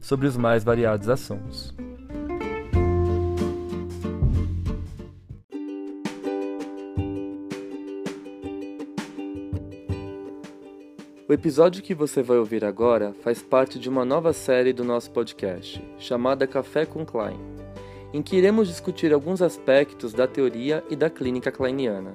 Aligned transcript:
sobre 0.00 0.26
os 0.26 0.36
mais 0.36 0.64
variados 0.64 1.08
assuntos. 1.08 1.74
O 11.30 11.32
episódio 11.32 11.80
que 11.80 11.94
você 11.94 12.24
vai 12.24 12.38
ouvir 12.38 12.64
agora 12.64 13.14
faz 13.22 13.40
parte 13.40 13.78
de 13.78 13.88
uma 13.88 14.04
nova 14.04 14.32
série 14.32 14.72
do 14.72 14.82
nosso 14.82 15.12
podcast, 15.12 15.80
chamada 15.96 16.44
Café 16.44 16.84
com 16.84 17.06
Klein, 17.06 17.38
em 18.12 18.20
que 18.20 18.34
iremos 18.34 18.66
discutir 18.66 19.12
alguns 19.12 19.40
aspectos 19.40 20.12
da 20.12 20.26
teoria 20.26 20.82
e 20.90 20.96
da 20.96 21.08
clínica 21.08 21.52
kleiniana. 21.52 22.12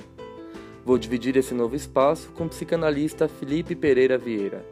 Vou 0.83 0.97
dividir 0.97 1.37
esse 1.37 1.53
novo 1.53 1.77
espaço 1.77 2.29
com 2.33 2.43
o 2.43 2.49
psicanalista 2.49 3.29
Felipe 3.29 3.73
Pereira 3.73 4.17
Vieira, 4.17 4.65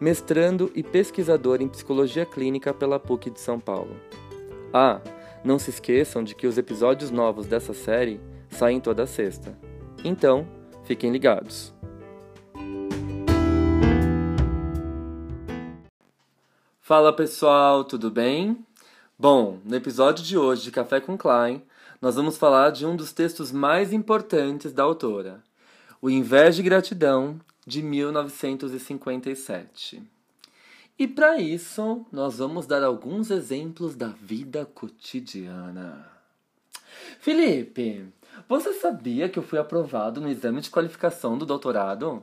mestrando 0.00 0.70
e 0.74 0.82
pesquisador 0.82 1.60
em 1.60 1.68
psicologia 1.68 2.26
clínica 2.26 2.74
pela 2.74 2.98
PUC 2.98 3.30
de 3.30 3.40
São 3.40 3.58
Paulo. 3.58 3.96
Ah, 4.72 5.00
não 5.44 5.58
se 5.58 5.70
esqueçam 5.70 6.22
de 6.22 6.34
que 6.34 6.46
os 6.46 6.58
episódios 6.58 7.10
novos 7.10 7.46
dessa 7.46 7.72
série 7.72 8.20
saem 8.50 8.80
toda 8.80 9.06
sexta. 9.06 9.56
Então, 10.04 10.46
fiquem 10.84 11.10
ligados. 11.10 11.74
Fala 16.80 17.12
pessoal, 17.12 17.84
tudo 17.84 18.10
bem? 18.10 18.64
Bom, 19.18 19.58
no 19.64 19.74
episódio 19.74 20.24
de 20.24 20.36
hoje 20.36 20.62
de 20.62 20.70
Café 20.70 21.00
com 21.00 21.16
Klein, 21.16 21.62
nós 22.00 22.14
vamos 22.14 22.36
falar 22.36 22.70
de 22.70 22.84
um 22.84 22.94
dos 22.94 23.12
textos 23.12 23.50
mais 23.50 23.92
importantes 23.92 24.72
da 24.72 24.82
autora, 24.82 25.42
O 26.00 26.10
Inveja 26.10 26.60
e 26.60 26.64
Gratidão, 26.64 27.40
de 27.66 27.82
1957. 27.82 30.02
E 30.98 31.06
para 31.06 31.38
isso, 31.38 32.06
nós 32.10 32.38
vamos 32.38 32.66
dar 32.66 32.82
alguns 32.82 33.30
exemplos 33.30 33.94
da 33.94 34.08
vida 34.08 34.64
cotidiana. 34.64 36.10
Felipe, 37.20 38.06
você 38.48 38.72
sabia 38.72 39.28
que 39.28 39.38
eu 39.38 39.42
fui 39.42 39.58
aprovado 39.58 40.20
no 40.20 40.30
exame 40.30 40.60
de 40.60 40.70
qualificação 40.70 41.36
do 41.36 41.44
doutorado? 41.44 42.22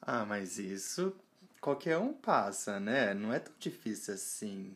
Ah, 0.00 0.24
mas 0.24 0.58
isso 0.58 1.12
qualquer 1.60 1.98
um 1.98 2.12
passa, 2.12 2.78
né? 2.78 3.14
Não 3.14 3.32
é 3.32 3.38
tão 3.38 3.52
difícil 3.58 4.14
assim. 4.14 4.72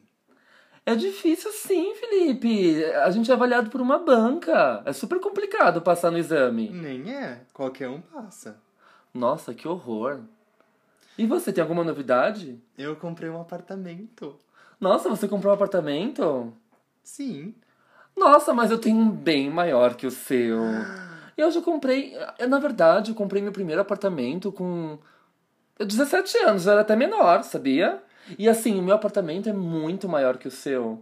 É 0.86 0.94
difícil 0.94 1.52
sim, 1.52 1.94
Felipe. 1.96 2.82
A 2.86 3.10
gente 3.10 3.30
é 3.30 3.34
avaliado 3.34 3.68
por 3.68 3.80
uma 3.80 3.98
banca. 3.98 4.82
É 4.86 4.92
super 4.94 5.20
complicado 5.20 5.82
passar 5.82 6.10
no 6.10 6.16
exame. 6.16 6.70
Nem 6.70 7.14
é. 7.14 7.42
Qualquer 7.52 7.90
um 7.90 8.00
passa. 8.00 8.58
Nossa, 9.12 9.54
que 9.54 9.66
horror. 9.66 10.20
E 11.16 11.26
você, 11.26 11.52
tem 11.52 11.62
alguma 11.62 11.82
novidade? 11.82 12.60
Eu 12.76 12.94
comprei 12.96 13.28
um 13.28 13.40
apartamento. 13.40 14.38
Nossa, 14.80 15.08
você 15.08 15.26
comprou 15.26 15.50
um 15.50 15.54
apartamento? 15.54 16.52
Sim. 17.02 17.54
Nossa, 18.16 18.54
mas 18.54 18.70
eu 18.70 18.78
tenho 18.78 18.96
um 18.96 19.10
bem 19.10 19.50
maior 19.50 19.94
que 19.94 20.06
o 20.06 20.10
seu. 20.10 20.58
Eu 21.36 21.52
já 21.52 21.62
comprei. 21.62 22.16
Na 22.48 22.58
verdade, 22.58 23.12
eu 23.12 23.14
comprei 23.14 23.40
meu 23.40 23.52
primeiro 23.52 23.80
apartamento 23.80 24.50
com 24.50 24.98
17 25.78 26.36
anos, 26.38 26.66
eu 26.66 26.72
era 26.72 26.80
até 26.80 26.96
menor, 26.96 27.44
sabia? 27.44 28.02
E 28.36 28.48
assim, 28.48 28.76
o 28.76 28.82
meu 28.82 28.96
apartamento 28.96 29.48
é 29.48 29.52
muito 29.52 30.08
maior 30.08 30.36
que 30.36 30.48
o 30.48 30.50
seu. 30.50 31.00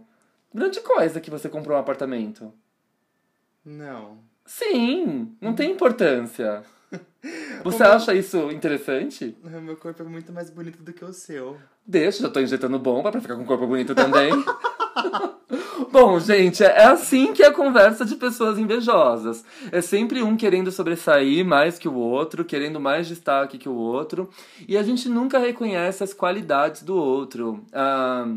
Grande 0.53 0.79
coisa 0.81 1.19
que 1.19 1.31
você 1.31 1.49
comprou 1.49 1.75
um 1.75 1.79
apartamento. 1.79 2.53
Não. 3.65 4.19
Sim, 4.45 5.35
não 5.41 5.55
tem 5.55 5.71
importância. 5.71 6.63
Você 7.63 7.83
acha 7.83 8.13
isso 8.13 8.51
interessante? 8.51 9.35
O 9.43 9.61
meu 9.61 9.75
corpo 9.75 10.01
é 10.01 10.05
muito 10.05 10.31
mais 10.31 10.49
bonito 10.49 10.81
do 10.81 10.93
que 10.93 11.03
o 11.03 11.13
seu. 11.13 11.57
Deixa, 11.85 12.21
já 12.21 12.29
tô 12.29 12.39
injetando 12.39 12.79
bomba 12.79 13.11
pra 13.11 13.21
ficar 13.21 13.35
com 13.35 13.43
o 13.43 13.45
corpo 13.45 13.67
bonito 13.67 13.93
também. 13.95 14.31
Bom, 15.91 16.19
gente, 16.19 16.63
é 16.63 16.85
assim 16.85 17.33
que 17.33 17.43
é 17.43 17.47
a 17.47 17.53
conversa 17.53 18.03
de 18.03 18.15
pessoas 18.15 18.57
invejosas. 18.57 19.43
É 19.71 19.81
sempre 19.81 20.21
um 20.21 20.35
querendo 20.35 20.71
sobressair 20.71 21.45
mais 21.45 21.79
que 21.79 21.87
o 21.87 21.93
outro, 21.93 22.43
querendo 22.43 22.79
mais 22.79 23.07
destaque 23.07 23.57
que 23.57 23.69
o 23.69 23.75
outro, 23.75 24.29
e 24.67 24.77
a 24.77 24.83
gente 24.83 25.07
nunca 25.07 25.39
reconhece 25.39 26.03
as 26.03 26.13
qualidades 26.13 26.83
do 26.83 26.95
outro. 26.95 27.63
Ah, 27.71 28.27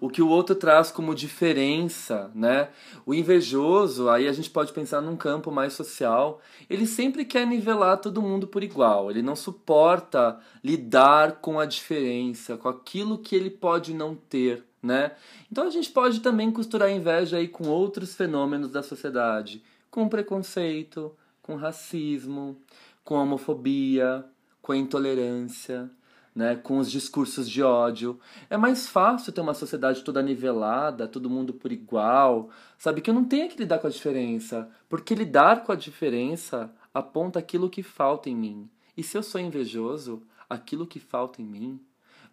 o 0.00 0.08
que 0.08 0.22
o 0.22 0.28
outro 0.28 0.54
traz 0.54 0.90
como 0.90 1.14
diferença, 1.14 2.30
né? 2.34 2.68
O 3.04 3.14
invejoso, 3.14 4.08
aí 4.08 4.28
a 4.28 4.32
gente 4.32 4.50
pode 4.50 4.72
pensar 4.72 5.00
num 5.00 5.16
campo 5.16 5.50
mais 5.50 5.72
social, 5.72 6.40
ele 6.68 6.86
sempre 6.86 7.24
quer 7.24 7.46
nivelar 7.46 7.98
todo 7.98 8.22
mundo 8.22 8.46
por 8.46 8.62
igual, 8.62 9.10
ele 9.10 9.22
não 9.22 9.36
suporta 9.36 10.38
lidar 10.62 11.40
com 11.40 11.58
a 11.58 11.66
diferença, 11.66 12.56
com 12.56 12.68
aquilo 12.68 13.18
que 13.18 13.34
ele 13.34 13.50
pode 13.50 13.94
não 13.94 14.14
ter, 14.14 14.64
né? 14.82 15.12
Então 15.50 15.66
a 15.66 15.70
gente 15.70 15.90
pode 15.90 16.20
também 16.20 16.50
costurar 16.50 16.88
a 16.88 16.92
inveja 16.92 17.38
aí 17.38 17.48
com 17.48 17.68
outros 17.68 18.14
fenômenos 18.14 18.70
da 18.70 18.82
sociedade, 18.82 19.62
com 19.90 20.08
preconceito, 20.08 21.14
com 21.42 21.54
racismo, 21.56 22.56
com 23.04 23.14
homofobia, 23.14 24.24
com 24.60 24.72
a 24.72 24.76
intolerância, 24.76 25.88
né, 26.36 26.54
com 26.54 26.76
os 26.76 26.90
discursos 26.90 27.48
de 27.48 27.62
ódio. 27.62 28.20
É 28.50 28.58
mais 28.58 28.86
fácil 28.86 29.32
ter 29.32 29.40
uma 29.40 29.54
sociedade 29.54 30.04
toda 30.04 30.22
nivelada, 30.22 31.08
todo 31.08 31.30
mundo 31.30 31.54
por 31.54 31.72
igual, 31.72 32.50
sabe? 32.76 33.00
Que 33.00 33.08
eu 33.08 33.14
não 33.14 33.24
tenho 33.24 33.48
que 33.48 33.56
lidar 33.56 33.78
com 33.78 33.86
a 33.86 33.90
diferença, 33.90 34.68
porque 34.86 35.14
lidar 35.14 35.64
com 35.64 35.72
a 35.72 35.76
diferença 35.76 36.70
aponta 36.92 37.38
aquilo 37.38 37.70
que 37.70 37.82
falta 37.82 38.28
em 38.28 38.36
mim. 38.36 38.70
E 38.94 39.02
se 39.02 39.16
eu 39.16 39.22
sou 39.22 39.40
invejoso, 39.40 40.22
aquilo 40.48 40.86
que 40.86 41.00
falta 41.00 41.40
em 41.40 41.46
mim 41.46 41.80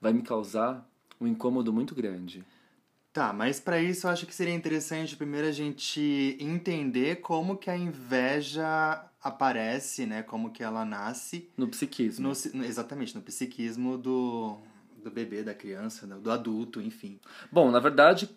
vai 0.02 0.12
me 0.12 0.22
causar 0.22 0.86
um 1.20 1.26
incômodo 1.26 1.72
muito 1.72 1.96
grande. 1.96 2.44
Tá, 3.14 3.32
mas 3.32 3.60
para 3.60 3.82
isso 3.82 4.08
eu 4.08 4.12
acho 4.12 4.26
que 4.26 4.36
seria 4.36 4.54
interessante 4.54 5.16
primeiro 5.16 5.48
a 5.48 5.52
gente 5.52 6.36
entender 6.42 7.22
como 7.22 7.56
que 7.56 7.70
a 7.70 7.78
inveja 7.78 9.02
aparece, 9.24 10.06
né? 10.06 10.22
Como 10.22 10.52
que 10.52 10.64
ela 10.64 10.84
nasce. 10.84 11.50
No 11.58 11.68
psiquismo. 11.68 12.32
No, 12.54 12.64
exatamente, 12.66 13.16
no 13.16 13.22
psiquismo 13.22 13.98
do, 13.98 14.58
do 15.02 15.10
bebê, 15.10 15.42
da 15.42 15.54
criança, 15.54 16.06
do 16.06 16.30
adulto, 16.30 16.82
enfim. 16.82 17.20
Bom, 17.52 17.72
na 17.72 17.80
verdade, 17.80 18.30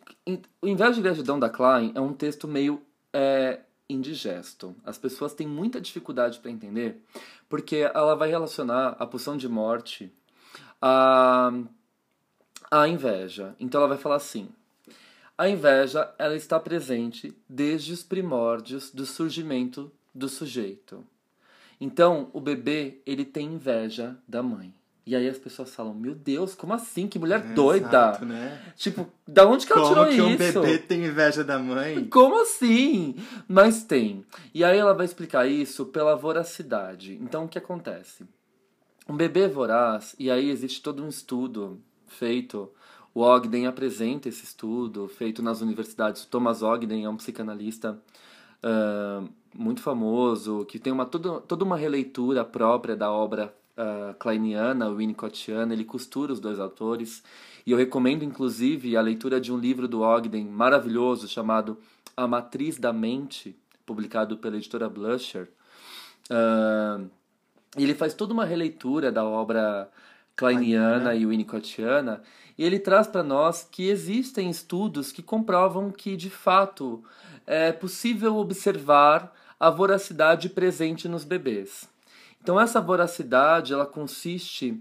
o 0.63 0.69
Inveja 0.69 0.99
e 0.99 1.03
Gratidão 1.03 1.39
da 1.39 1.51
Klein 1.51 1.93
é 1.95 2.01
um 2.01 2.13
texto 2.13 2.47
meio 2.47 2.81
é, 3.13 3.61
indigesto. 3.89 4.77
As 4.85 4.97
pessoas 4.97 5.35
têm 5.35 5.47
muita 5.47 5.81
dificuldade 5.81 6.39
para 6.39 6.51
entender, 6.51 7.03
porque 7.49 7.77
ela 7.77 8.15
vai 8.15 8.29
relacionar 8.29 8.97
a 8.99 9.07
pulsão 9.07 9.37
de 9.37 9.49
morte 9.49 10.13
a, 10.81 11.53
a 12.71 12.87
inveja. 12.87 13.57
Então 13.59 13.81
ela 13.81 13.89
vai 13.89 13.99
falar 13.99 14.17
assim 14.17 14.49
a 15.39 15.49
inveja 15.49 16.15
ela 16.19 16.35
está 16.35 16.59
presente 16.59 17.37
desde 17.49 17.93
os 17.93 18.03
primórdios 18.03 18.91
do 18.91 19.05
surgimento 19.05 19.93
do 20.17 20.29
sujeito. 20.29 21.05
Então, 21.81 22.31
o 22.33 22.41
bebê, 22.41 23.01
ele 23.05 23.25
tem 23.25 23.47
inveja 23.47 24.17
da 24.27 24.43
mãe. 24.43 24.75
E 25.05 25.15
aí 25.15 25.29
as 25.29 25.39
pessoas 25.39 25.73
falam, 25.73 25.95
meu 25.95 26.15
Deus, 26.17 26.55
como 26.55 26.73
assim? 26.73 27.07
Que 27.07 27.19
mulher 27.19 27.41
é, 27.41 27.53
doida! 27.55 27.87
Exato, 27.87 28.25
né? 28.25 28.61
Tipo, 28.75 29.07
da 29.27 29.47
onde 29.47 29.65
que 29.65 29.73
ela 29.73 29.83
como 29.83 29.95
tirou 29.95 30.07
que 30.07 30.15
isso? 30.15 30.59
um 30.59 30.63
bebê 30.63 30.79
tem 30.79 31.05
inveja 31.05 31.45
da 31.45 31.59
mãe? 31.59 32.05
Como 32.07 32.43
assim? 32.43 33.15
Mas 33.47 33.85
tem. 33.85 34.25
E 34.53 34.65
aí 34.65 34.77
ela 34.77 34.95
vai 34.95 35.07
explicar 35.07 35.47
isso 35.47 35.87
pela 35.87 36.17
voracidade. 36.17 37.17
Então, 37.23 37.45
o 37.45 37.49
que 37.49 37.59
acontece? 37.59 38.25
Um 39.09 39.17
bebê 39.17 39.47
voraz, 39.47 40.17
e 40.19 40.29
aí 40.29 40.51
existe 40.51 40.83
todo 40.83 41.05
um 41.05 41.09
estudo 41.09 41.81
feito 42.09 42.69
o 43.17 43.23
Ogden 43.23 43.67
apresenta 43.67 44.29
esse 44.29 44.45
estudo 44.45 45.09
feito 45.09 45.43
nas 45.43 45.63
universidades. 45.63 46.27
Thomas 46.27 46.63
Ogden 46.63 47.07
é 47.07 47.09
um 47.09 47.17
psicanalista 47.17 47.99
uh, 48.67 49.29
muito 49.55 49.81
famoso, 49.81 50.65
que 50.65 50.79
tem 50.79 50.93
uma, 50.93 51.07
toda, 51.07 51.41
toda 51.41 51.65
uma 51.65 51.77
releitura 51.77 52.45
própria 52.45 52.97
da 52.97 53.11
obra 53.11 53.55
uh, 53.77 54.15
kleiniana, 54.15 54.91
winnicottiana. 54.91 55.73
Ele 55.73 55.85
costura 55.85 56.33
os 56.33 56.41
dois 56.41 56.59
autores. 56.59 57.23
E 57.65 57.71
eu 57.71 57.79
recomendo, 57.79 58.25
inclusive, 58.25 58.97
a 58.97 59.01
leitura 59.01 59.41
de 59.41 59.53
um 59.53 59.59
livro 59.59 59.87
do 59.87 60.03
Ogden 60.03 60.45
maravilhoso 60.45 61.29
chamado 61.29 61.79
A 62.17 62.27
Matriz 62.27 62.79
da 62.79 62.93
Mente, 62.93 63.57
publicado 63.85 64.37
pela 64.37 64.57
editora 64.57 64.89
Blusher. 64.89 65.49
Uh, 66.31 67.09
ele 67.77 67.95
faz 67.95 68.15
toda 68.15 68.33
uma 68.33 68.45
releitura 68.45 69.13
da 69.13 69.25
obra 69.25 69.89
kleiniana 70.35 71.15
e 71.15 71.25
winnicottiana, 71.25 72.23
e 72.59 72.65
ele 72.65 72.79
traz 72.79 73.07
para 73.07 73.23
nós 73.23 73.67
que 73.71 73.89
existem 73.89 74.51
estudos 74.51 75.13
que 75.13 75.23
comprovam 75.23 75.91
que, 75.91 76.17
de 76.17 76.31
fato, 76.31 77.03
é 77.47 77.73
possível 77.73 78.37
observar 78.37 79.33
a 79.59 79.71
voracidade 79.71 80.49
presente 80.49 81.09
nos 81.09 81.25
bebês. 81.25 81.89
Então, 82.43 82.61
essa 82.61 82.81
voracidade 82.81 83.73
ela 83.73 83.87
consiste 83.87 84.81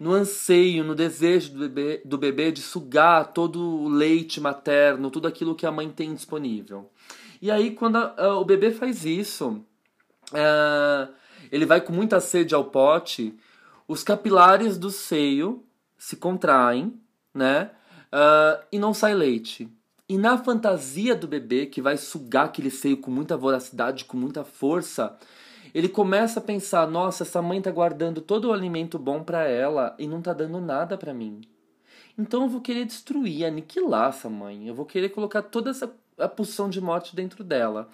no 0.00 0.12
anseio, 0.12 0.82
no 0.82 0.94
desejo 0.94 1.52
do 1.52 1.58
bebê, 1.60 2.02
do 2.04 2.18
bebê 2.18 2.50
de 2.50 2.60
sugar 2.60 3.32
todo 3.32 3.60
o 3.60 3.88
leite 3.88 4.40
materno, 4.40 5.10
tudo 5.10 5.28
aquilo 5.28 5.54
que 5.54 5.66
a 5.66 5.70
mãe 5.70 5.88
tem 5.90 6.14
disponível. 6.14 6.90
E 7.40 7.50
aí, 7.50 7.70
quando 7.70 7.96
a, 7.96 8.36
o 8.36 8.44
bebê 8.44 8.72
faz 8.72 9.04
isso, 9.04 9.64
uh, 10.32 11.14
ele 11.52 11.64
vai 11.64 11.80
com 11.80 11.92
muita 11.92 12.20
sede 12.20 12.54
ao 12.54 12.64
pote, 12.64 13.38
os 13.86 14.02
capilares 14.02 14.76
do 14.76 14.90
seio 14.90 15.64
se 15.96 16.16
contraem, 16.16 17.00
né? 17.32 17.70
Uh, 18.12 18.64
e 18.72 18.78
não 18.78 18.92
sai 18.92 19.14
leite. 19.14 19.68
E 20.08 20.16
na 20.16 20.38
fantasia 20.38 21.14
do 21.14 21.28
bebê, 21.28 21.66
que 21.66 21.82
vai 21.82 21.96
sugar 21.96 22.46
aquele 22.46 22.70
seio 22.70 22.96
com 22.96 23.10
muita 23.10 23.36
voracidade, 23.36 24.06
com 24.06 24.16
muita 24.16 24.42
força, 24.42 25.16
ele 25.74 25.88
começa 25.88 26.40
a 26.40 26.42
pensar: 26.42 26.88
nossa, 26.88 27.24
essa 27.24 27.42
mãe 27.42 27.60
tá 27.60 27.70
guardando 27.70 28.20
todo 28.20 28.46
o 28.46 28.52
alimento 28.52 28.98
bom 28.98 29.22
para 29.22 29.46
ela 29.46 29.94
e 29.98 30.06
não 30.06 30.22
tá 30.22 30.32
dando 30.32 30.60
nada 30.60 30.96
para 30.96 31.12
mim. 31.12 31.42
Então 32.16 32.42
eu 32.42 32.48
vou 32.48 32.60
querer 32.60 32.84
destruir, 32.84 33.44
aniquilar 33.44 34.08
essa 34.08 34.30
mãe. 34.30 34.66
Eu 34.66 34.74
vou 34.74 34.86
querer 34.86 35.10
colocar 35.10 35.42
toda 35.42 35.70
essa 35.70 35.92
a 36.18 36.28
pulsão 36.28 36.68
de 36.68 36.80
morte 36.80 37.14
dentro 37.14 37.44
dela. 37.44 37.88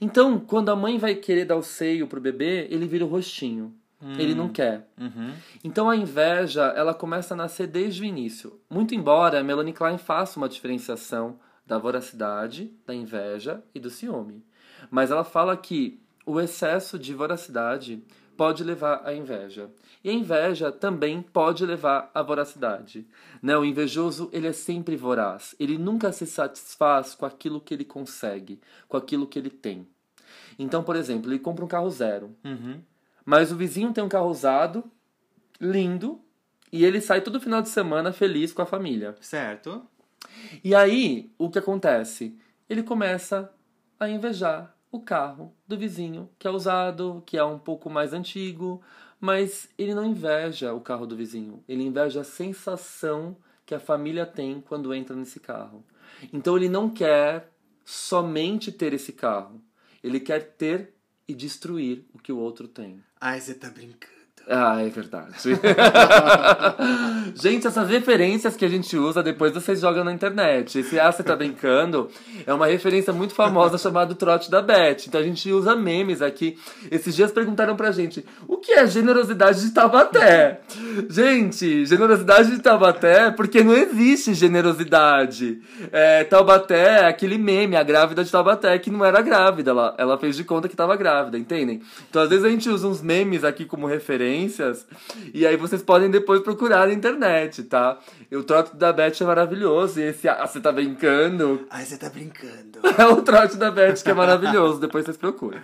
Então, 0.00 0.38
quando 0.38 0.68
a 0.68 0.76
mãe 0.76 0.98
vai 0.98 1.14
querer 1.14 1.46
dar 1.46 1.56
o 1.56 1.62
seio 1.62 2.06
pro 2.06 2.20
bebê, 2.20 2.66
ele 2.70 2.86
vira 2.86 3.06
o 3.06 3.08
rostinho. 3.08 3.74
Hum. 4.02 4.18
Ele 4.18 4.34
não 4.34 4.48
quer. 4.48 4.86
Uhum. 4.98 5.32
Então 5.62 5.88
a 5.88 5.96
inveja, 5.96 6.64
ela 6.76 6.92
começa 6.92 7.34
a 7.34 7.36
nascer 7.36 7.66
desde 7.66 8.02
o 8.02 8.04
início. 8.04 8.58
Muito 8.68 8.94
embora 8.94 9.40
a 9.40 9.44
Melanie 9.44 9.72
Klein 9.72 9.98
faça 9.98 10.38
uma 10.38 10.48
diferenciação 10.48 11.38
da 11.66 11.78
voracidade, 11.78 12.72
da 12.86 12.94
inveja 12.94 13.62
e 13.74 13.80
do 13.80 13.90
ciúme. 13.90 14.44
Mas 14.90 15.10
ela 15.10 15.24
fala 15.24 15.56
que 15.56 16.02
o 16.24 16.40
excesso 16.40 16.98
de 16.98 17.14
voracidade 17.14 18.02
pode 18.36 18.64
levar 18.64 19.02
à 19.04 19.12
inveja. 19.12 19.70
E 20.02 20.08
a 20.08 20.12
inveja 20.12 20.72
também 20.72 21.20
pode 21.20 21.66
levar 21.66 22.10
à 22.14 22.22
voracidade. 22.22 23.06
Né? 23.42 23.56
O 23.56 23.64
invejoso, 23.64 24.30
ele 24.32 24.46
é 24.46 24.52
sempre 24.52 24.96
voraz. 24.96 25.54
Ele 25.60 25.76
nunca 25.76 26.10
se 26.10 26.26
satisfaz 26.26 27.14
com 27.14 27.26
aquilo 27.26 27.60
que 27.60 27.74
ele 27.74 27.84
consegue, 27.84 28.58
com 28.88 28.96
aquilo 28.96 29.26
que 29.26 29.38
ele 29.38 29.50
tem. 29.50 29.86
Então, 30.58 30.82
por 30.82 30.96
exemplo, 30.96 31.30
ele 31.30 31.38
compra 31.38 31.64
um 31.64 31.68
carro 31.68 31.90
zero. 31.90 32.34
Uhum. 32.42 32.80
Mas 33.26 33.52
o 33.52 33.56
vizinho 33.56 33.92
tem 33.92 34.02
um 34.02 34.08
carro 34.08 34.30
usado, 34.30 34.84
lindo, 35.60 36.20
e 36.72 36.84
ele 36.84 37.00
sai 37.00 37.20
todo 37.20 37.40
final 37.40 37.60
de 37.60 37.68
semana 37.68 38.12
feliz 38.12 38.52
com 38.52 38.62
a 38.62 38.66
família. 38.66 39.14
Certo. 39.20 39.86
E 40.62 40.74
aí, 40.74 41.32
o 41.38 41.50
que 41.50 41.58
acontece? 41.58 42.38
Ele 42.68 42.82
começa 42.82 43.52
a 43.98 44.08
invejar 44.08 44.76
o 44.90 45.00
carro 45.00 45.54
do 45.66 45.76
vizinho, 45.76 46.28
que 46.38 46.46
é 46.46 46.50
usado, 46.50 47.22
que 47.26 47.36
é 47.36 47.44
um 47.44 47.58
pouco 47.58 47.88
mais 47.88 48.12
antigo, 48.12 48.82
mas 49.20 49.68
ele 49.78 49.94
não 49.94 50.04
inveja 50.04 50.72
o 50.72 50.80
carro 50.80 51.06
do 51.06 51.16
vizinho, 51.16 51.62
ele 51.68 51.84
inveja 51.84 52.22
a 52.22 52.24
sensação 52.24 53.36
que 53.64 53.74
a 53.74 53.80
família 53.80 54.26
tem 54.26 54.60
quando 54.60 54.92
entra 54.92 55.14
nesse 55.14 55.38
carro. 55.38 55.84
Então 56.32 56.56
ele 56.56 56.68
não 56.68 56.88
quer 56.88 57.52
somente 57.84 58.72
ter 58.72 58.92
esse 58.92 59.12
carro, 59.12 59.62
ele 60.02 60.18
quer 60.18 60.56
ter 60.56 60.94
e 61.28 61.34
destruir 61.34 62.04
o 62.12 62.18
que 62.18 62.32
o 62.32 62.38
outro 62.38 62.66
tem. 62.66 63.02
Ai, 63.20 63.40
você 63.40 63.54
tá 63.54 63.70
brincando. 63.70 64.19
Ah, 64.52 64.82
é 64.82 64.88
verdade. 64.88 65.32
gente, 67.36 67.68
essas 67.68 67.88
referências 67.88 68.56
que 68.56 68.64
a 68.64 68.68
gente 68.68 68.96
usa 68.96 69.22
depois 69.22 69.52
vocês 69.52 69.80
jogam 69.80 70.02
na 70.02 70.12
internet. 70.12 70.80
Esse 70.80 70.98
Ah, 70.98 71.12
você 71.12 71.22
tá 71.22 71.36
brincando 71.36 72.08
é 72.44 72.52
uma 72.52 72.66
referência 72.66 73.12
muito 73.12 73.32
famosa 73.32 73.78
chamada 73.78 74.12
Trote 74.14 74.50
da 74.50 74.60
Beth. 74.60 75.06
Então 75.06 75.20
a 75.20 75.24
gente 75.24 75.52
usa 75.52 75.76
memes 75.76 76.20
aqui. 76.20 76.58
Esses 76.90 77.14
dias 77.14 77.30
perguntaram 77.30 77.76
pra 77.76 77.92
gente 77.92 78.24
o 78.48 78.56
que 78.56 78.72
é 78.72 78.86
generosidade 78.88 79.60
de 79.60 79.70
Taubaté? 79.70 80.60
gente, 81.08 81.86
generosidade 81.86 82.50
de 82.50 82.58
Taubaté 82.60 83.30
porque 83.30 83.62
não 83.62 83.74
existe 83.74 84.34
generosidade. 84.34 85.60
É, 85.92 86.24
Taubaté 86.24 87.02
é 87.02 87.06
aquele 87.06 87.38
meme, 87.38 87.76
a 87.76 87.84
grávida 87.84 88.24
de 88.24 88.32
Taubaté, 88.32 88.76
que 88.80 88.90
não 88.90 89.04
era 89.04 89.22
grávida. 89.22 89.70
Ela, 89.70 89.94
ela 89.96 90.18
fez 90.18 90.36
de 90.36 90.42
conta 90.42 90.68
que 90.68 90.74
tava 90.74 90.96
grávida, 90.96 91.38
entendem? 91.38 91.82
Então 92.08 92.20
às 92.20 92.28
vezes 92.28 92.44
a 92.44 92.48
gente 92.48 92.68
usa 92.68 92.88
uns 92.88 93.00
memes 93.00 93.44
aqui 93.44 93.64
como 93.64 93.86
referência 93.86 94.39
referências. 94.42 94.86
E 95.32 95.46
aí 95.46 95.56
vocês 95.56 95.82
podem 95.82 96.10
depois 96.10 96.40
procurar 96.42 96.86
na 96.86 96.92
internet, 96.92 97.62
tá? 97.64 97.98
O 98.32 98.42
trote 98.42 98.76
da 98.76 98.92
Beth 98.92 99.12
é 99.20 99.24
maravilhoso. 99.24 100.00
E 100.00 100.04
esse 100.04 100.28
Ah, 100.28 100.46
você 100.46 100.60
tá 100.60 100.72
brincando? 100.72 101.66
Ai, 101.70 101.84
você 101.84 101.96
tá 101.96 102.08
brincando. 102.08 102.80
É 102.98 103.06
o 103.06 103.22
trote 103.22 103.56
da 103.56 103.70
Beth 103.70 104.02
que 104.02 104.10
é 104.10 104.14
maravilhoso. 104.14 104.80
depois 104.80 105.04
vocês 105.04 105.16
procuram. 105.16 105.60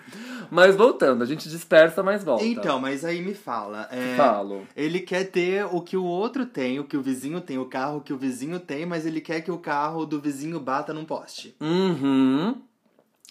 Mas 0.50 0.76
voltando, 0.76 1.23
a 1.23 1.26
gente 1.26 1.49
dispersa, 1.49 2.02
mas 2.02 2.23
volta. 2.23 2.44
Então, 2.44 2.78
mas 2.78 3.05
aí 3.05 3.20
me 3.20 3.34
fala. 3.34 3.88
É, 3.90 4.17
Falo. 4.17 4.67
Ele 4.76 5.00
quer 5.00 5.25
ter 5.25 5.67
o 5.67 5.81
que 5.81 5.96
o 5.96 6.05
outro 6.05 6.46
tem, 6.46 6.79
o 6.79 6.84
que 6.84 6.96
o 6.96 7.02
vizinho 7.02 7.40
tem, 7.40 7.58
o 7.58 7.64
carro 7.67 8.00
que 8.00 8.12
o 8.12 8.17
vizinho 8.17 8.61
tem, 8.61 8.87
mas 8.87 9.05
ele 9.05 9.20
quer 9.20 9.40
que 9.40 9.50
o 9.50 9.58
carro 9.58 10.06
do 10.06 10.20
vizinho 10.20 10.61
bata 10.61 10.94
num 10.94 11.05
poste. 11.05 11.55
Uhum. 11.61 12.56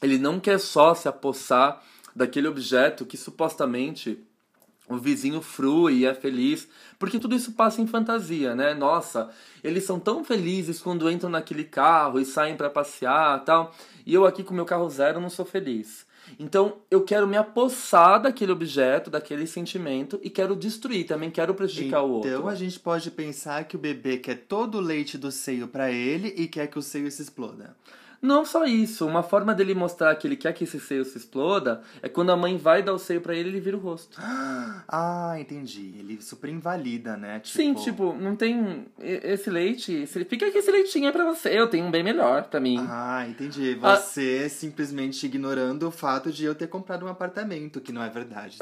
Ele 0.01 0.17
não 0.17 0.39
quer 0.39 0.59
só 0.59 0.93
se 0.93 1.07
apossar 1.07 1.81
daquele 2.15 2.47
objeto 2.47 3.05
que 3.05 3.17
supostamente 3.17 4.19
o 4.87 4.97
vizinho 4.97 5.41
frui 5.41 5.99
e 5.99 6.05
é 6.05 6.13
feliz, 6.13 6.67
porque 6.99 7.19
tudo 7.19 7.35
isso 7.35 7.53
passa 7.53 7.81
em 7.81 7.87
fantasia, 7.87 8.55
né? 8.55 8.73
Nossa, 8.73 9.29
eles 9.63 9.83
são 9.83 9.99
tão 9.99 10.23
felizes 10.23 10.79
quando 10.79 11.09
entram 11.09 11.29
naquele 11.29 11.63
carro 11.63 12.19
e 12.19 12.25
saem 12.25 12.55
para 12.55 12.69
passear, 12.69 13.43
tal, 13.43 13.73
e 14.05 14.13
eu 14.13 14.25
aqui 14.25 14.43
com 14.43 14.53
meu 14.53 14.65
carro 14.65 14.89
zero 14.89 15.19
não 15.19 15.29
sou 15.29 15.45
feliz. 15.45 16.05
Então, 16.39 16.77
eu 16.89 17.03
quero 17.03 17.27
me 17.27 17.37
apossar 17.37 18.21
daquele 18.21 18.51
objeto, 18.51 19.09
daquele 19.09 19.45
sentimento 19.45 20.19
e 20.23 20.29
quero 20.29 20.55
destruir, 20.55 21.05
também 21.05 21.29
quero 21.29 21.53
prejudicar 21.53 21.99
então, 21.99 22.09
o 22.09 22.13
outro. 22.13 22.29
Então, 22.29 22.47
a 22.47 22.55
gente 22.55 22.79
pode 22.79 23.11
pensar 23.11 23.63
que 23.65 23.75
o 23.75 23.79
bebê 23.79 24.17
quer 24.17 24.35
todo 24.35 24.79
o 24.79 24.81
leite 24.81 25.17
do 25.17 25.31
seio 25.31 25.67
para 25.67 25.91
ele 25.91 26.29
e 26.29 26.47
quer 26.47 26.67
que 26.67 26.79
o 26.79 26.81
seio 26.81 27.09
se 27.11 27.21
exploda. 27.21 27.75
Não 28.21 28.45
só 28.45 28.65
isso, 28.65 29.05
uma 29.05 29.23
forma 29.23 29.53
dele 29.53 29.73
mostrar 29.73 30.15
que 30.15 30.27
ele 30.27 30.35
quer 30.35 30.53
que 30.53 30.63
esse 30.63 30.79
seio 30.79 31.05
se 31.05 31.17
exploda 31.17 31.81
é 32.01 32.09
quando 32.09 32.31
a 32.31 32.37
mãe 32.37 32.57
vai 32.57 32.83
dar 32.83 32.93
o 32.93 32.99
seio 32.99 33.21
para 33.21 33.35
ele 33.35 33.49
ele 33.49 33.59
vira 33.59 33.77
o 33.77 33.79
rosto. 33.79 34.19
Ah, 34.87 35.35
entendi. 35.39 35.95
Ele 35.97 36.21
super 36.21 36.49
invalida, 36.49 37.17
né? 37.17 37.39
Tipo... 37.39 37.57
Sim, 37.57 37.73
tipo, 37.73 38.13
não 38.13 38.35
tem 38.35 38.85
esse 38.99 39.49
leite, 39.49 40.05
fica 40.29 40.49
que 40.51 40.59
esse 40.59 40.71
leitinho 40.71 41.07
é 41.07 41.11
para 41.11 41.25
você, 41.25 41.49
eu 41.49 41.67
tenho 41.67 41.85
um 41.85 41.91
bem 41.91 42.03
melhor 42.03 42.43
para 42.43 42.59
mim. 42.59 42.77
Ah, 42.87 43.25
entendi. 43.27 43.75
Você 43.75 44.43
ah. 44.45 44.49
simplesmente 44.49 45.25
ignorando 45.25 45.87
o 45.87 45.91
fato 45.91 46.31
de 46.31 46.45
eu 46.45 46.53
ter 46.53 46.67
comprado 46.67 47.05
um 47.05 47.09
apartamento, 47.09 47.81
que 47.81 47.91
não 47.91 48.03
é 48.03 48.09
verdade. 48.09 48.57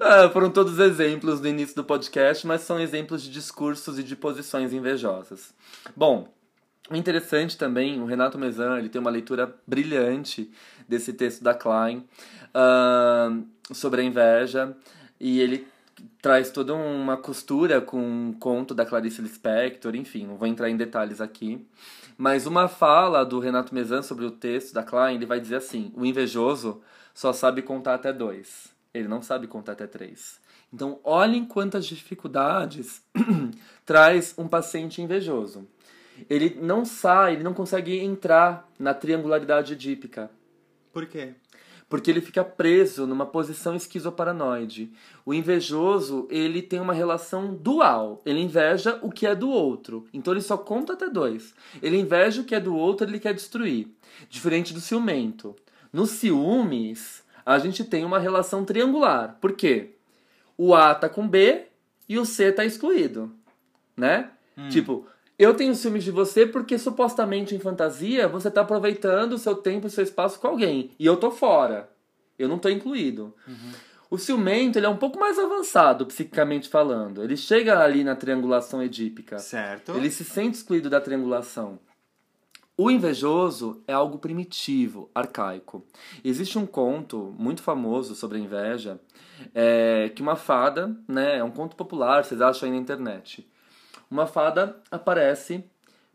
ah, 0.00 0.30
foram 0.32 0.50
todos 0.50 0.78
exemplos 0.78 1.40
no 1.40 1.48
início 1.48 1.76
do 1.76 1.84
podcast, 1.84 2.46
mas 2.46 2.62
são 2.62 2.80
exemplos 2.80 3.22
de 3.22 3.30
discursos 3.30 3.98
e 3.98 4.02
de 4.02 4.16
posições 4.16 4.72
invejosas. 4.72 5.54
Bom, 5.94 6.28
Interessante 6.90 7.58
também, 7.58 8.00
o 8.00 8.04
Renato 8.04 8.38
Mezan, 8.38 8.78
ele 8.78 8.88
tem 8.88 9.00
uma 9.00 9.10
leitura 9.10 9.52
brilhante 9.66 10.50
desse 10.88 11.12
texto 11.12 11.42
da 11.42 11.52
Klein 11.52 12.06
uh, 12.54 13.74
sobre 13.74 14.02
a 14.02 14.04
inveja 14.04 14.76
e 15.18 15.40
ele 15.40 15.66
traz 16.22 16.50
toda 16.50 16.74
uma 16.74 17.16
costura 17.16 17.80
com 17.80 17.98
um 17.98 18.32
conto 18.32 18.72
da 18.72 18.86
Clarice 18.86 19.20
Lispector, 19.20 19.96
enfim, 19.96 20.26
não 20.26 20.36
vou 20.36 20.46
entrar 20.46 20.70
em 20.70 20.76
detalhes 20.76 21.20
aqui. 21.20 21.66
Mas 22.16 22.46
uma 22.46 22.68
fala 22.68 23.24
do 23.24 23.40
Renato 23.40 23.74
Mezan 23.74 24.02
sobre 24.02 24.24
o 24.24 24.30
texto 24.30 24.72
da 24.72 24.84
Klein, 24.84 25.16
ele 25.16 25.26
vai 25.26 25.40
dizer 25.40 25.56
assim: 25.56 25.92
o 25.94 26.06
invejoso 26.06 26.80
só 27.12 27.32
sabe 27.32 27.62
contar 27.62 27.94
até 27.94 28.12
dois, 28.12 28.68
ele 28.94 29.08
não 29.08 29.22
sabe 29.22 29.46
contar 29.46 29.72
até 29.72 29.86
três. 29.86 30.40
Então, 30.72 31.00
olhem 31.04 31.44
quantas 31.44 31.86
dificuldades 31.86 33.02
traz 33.84 34.34
um 34.36 34.48
paciente 34.48 35.00
invejoso 35.00 35.66
ele 36.28 36.58
não 36.60 36.84
sai, 36.84 37.34
ele 37.34 37.42
não 37.42 37.54
consegue 37.54 37.98
entrar 37.98 38.68
na 38.78 38.94
triangularidade 38.94 39.72
edípica. 39.74 40.30
Por 40.92 41.06
quê? 41.06 41.34
Porque 41.88 42.10
ele 42.10 42.20
fica 42.20 42.42
preso 42.42 43.06
numa 43.06 43.26
posição 43.26 43.76
esquizoparanoide. 43.76 44.92
O 45.24 45.32
invejoso, 45.32 46.26
ele 46.30 46.60
tem 46.60 46.80
uma 46.80 46.92
relação 46.92 47.54
dual. 47.54 48.20
Ele 48.26 48.40
inveja 48.40 48.98
o 49.02 49.10
que 49.10 49.26
é 49.26 49.34
do 49.34 49.48
outro. 49.48 50.04
Então 50.12 50.32
ele 50.32 50.40
só 50.40 50.56
conta 50.56 50.94
até 50.94 51.08
dois. 51.08 51.54
Ele 51.80 51.98
inveja 51.98 52.42
o 52.42 52.44
que 52.44 52.56
é 52.56 52.60
do 52.60 52.74
outro, 52.74 53.06
ele 53.06 53.20
quer 53.20 53.34
destruir. 53.34 53.88
Diferente 54.28 54.74
do 54.74 54.80
ciumento. 54.80 55.54
Nos 55.92 56.10
ciúmes, 56.10 57.22
a 57.44 57.58
gente 57.58 57.84
tem 57.84 58.04
uma 58.04 58.18
relação 58.18 58.64
triangular. 58.64 59.38
Por 59.40 59.52
quê? 59.52 59.94
O 60.58 60.74
A 60.74 60.92
tá 60.92 61.08
com 61.08 61.28
B 61.28 61.66
e 62.08 62.18
o 62.18 62.24
C 62.24 62.50
tá 62.50 62.64
excluído. 62.64 63.32
Né? 63.96 64.30
Hum. 64.58 64.68
Tipo, 64.68 65.06
eu 65.38 65.54
tenho 65.54 65.74
ciúmes 65.74 66.04
de 66.04 66.10
você 66.10 66.46
porque 66.46 66.78
supostamente 66.78 67.54
em 67.54 67.58
fantasia 67.58 68.26
você 68.26 68.48
está 68.48 68.62
aproveitando 68.62 69.34
o 69.34 69.38
seu 69.38 69.54
tempo 69.54 69.86
e 69.86 69.88
o 69.88 69.90
seu 69.90 70.04
espaço 70.04 70.40
com 70.40 70.48
alguém. 70.48 70.90
E 70.98 71.04
eu 71.04 71.16
tô 71.16 71.30
fora. 71.30 71.90
Eu 72.38 72.48
não 72.48 72.58
tô 72.58 72.68
incluído. 72.68 73.34
Uhum. 73.46 73.72
O 74.10 74.18
ciumento 74.18 74.78
ele 74.78 74.86
é 74.86 74.88
um 74.88 74.96
pouco 74.96 75.18
mais 75.18 75.38
avançado, 75.38 76.06
psiquicamente 76.06 76.68
falando. 76.68 77.22
Ele 77.22 77.36
chega 77.36 77.80
ali 77.80 78.04
na 78.04 78.14
triangulação 78.14 78.82
edípica. 78.82 79.38
Certo. 79.38 79.92
Ele 79.92 80.10
se 80.10 80.24
sente 80.24 80.56
excluído 80.56 80.88
da 80.88 81.00
triangulação. 81.00 81.78
O 82.78 82.90
invejoso 82.90 83.82
é 83.86 83.92
algo 83.94 84.18
primitivo, 84.18 85.10
arcaico. 85.14 85.84
Existe 86.22 86.58
um 86.58 86.66
conto 86.66 87.34
muito 87.38 87.62
famoso 87.62 88.14
sobre 88.14 88.36
a 88.36 88.40
inveja, 88.40 89.00
é, 89.54 90.10
que 90.14 90.20
uma 90.20 90.36
fada, 90.36 90.94
né, 91.08 91.38
é 91.38 91.44
um 91.44 91.50
conto 91.50 91.74
popular, 91.74 92.22
vocês 92.22 92.40
acham 92.40 92.68
aí 92.68 92.74
na 92.74 92.80
internet. 92.80 93.48
Uma 94.10 94.26
fada 94.26 94.80
aparece 94.90 95.64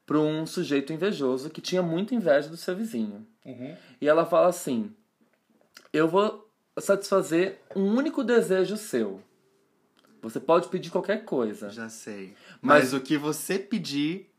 para 0.05 0.19
um 0.19 0.45
sujeito 0.45 0.91
invejoso 0.93 1.49
que 1.49 1.61
tinha 1.61 1.81
muita 1.81 2.15
inveja 2.15 2.49
do 2.49 2.57
seu 2.57 2.75
vizinho. 2.75 3.25
E 3.99 4.07
ela 4.07 4.25
fala 4.25 4.47
assim: 4.47 4.93
Eu 5.91 6.07
vou 6.07 6.47
satisfazer 6.79 7.59
um 7.75 7.83
único 7.95 8.23
desejo 8.23 8.77
seu. 8.77 9.21
Você 10.21 10.39
pode 10.39 10.67
pedir 10.69 10.89
qualquer 10.91 11.25
coisa. 11.25 11.69
Já 11.69 11.89
sei. 11.89 12.33
Mas- 12.61 12.83
Mas, 12.85 12.93
o 12.93 13.01
que 13.01 13.17
você 13.17 13.57
pedir, 13.57 14.29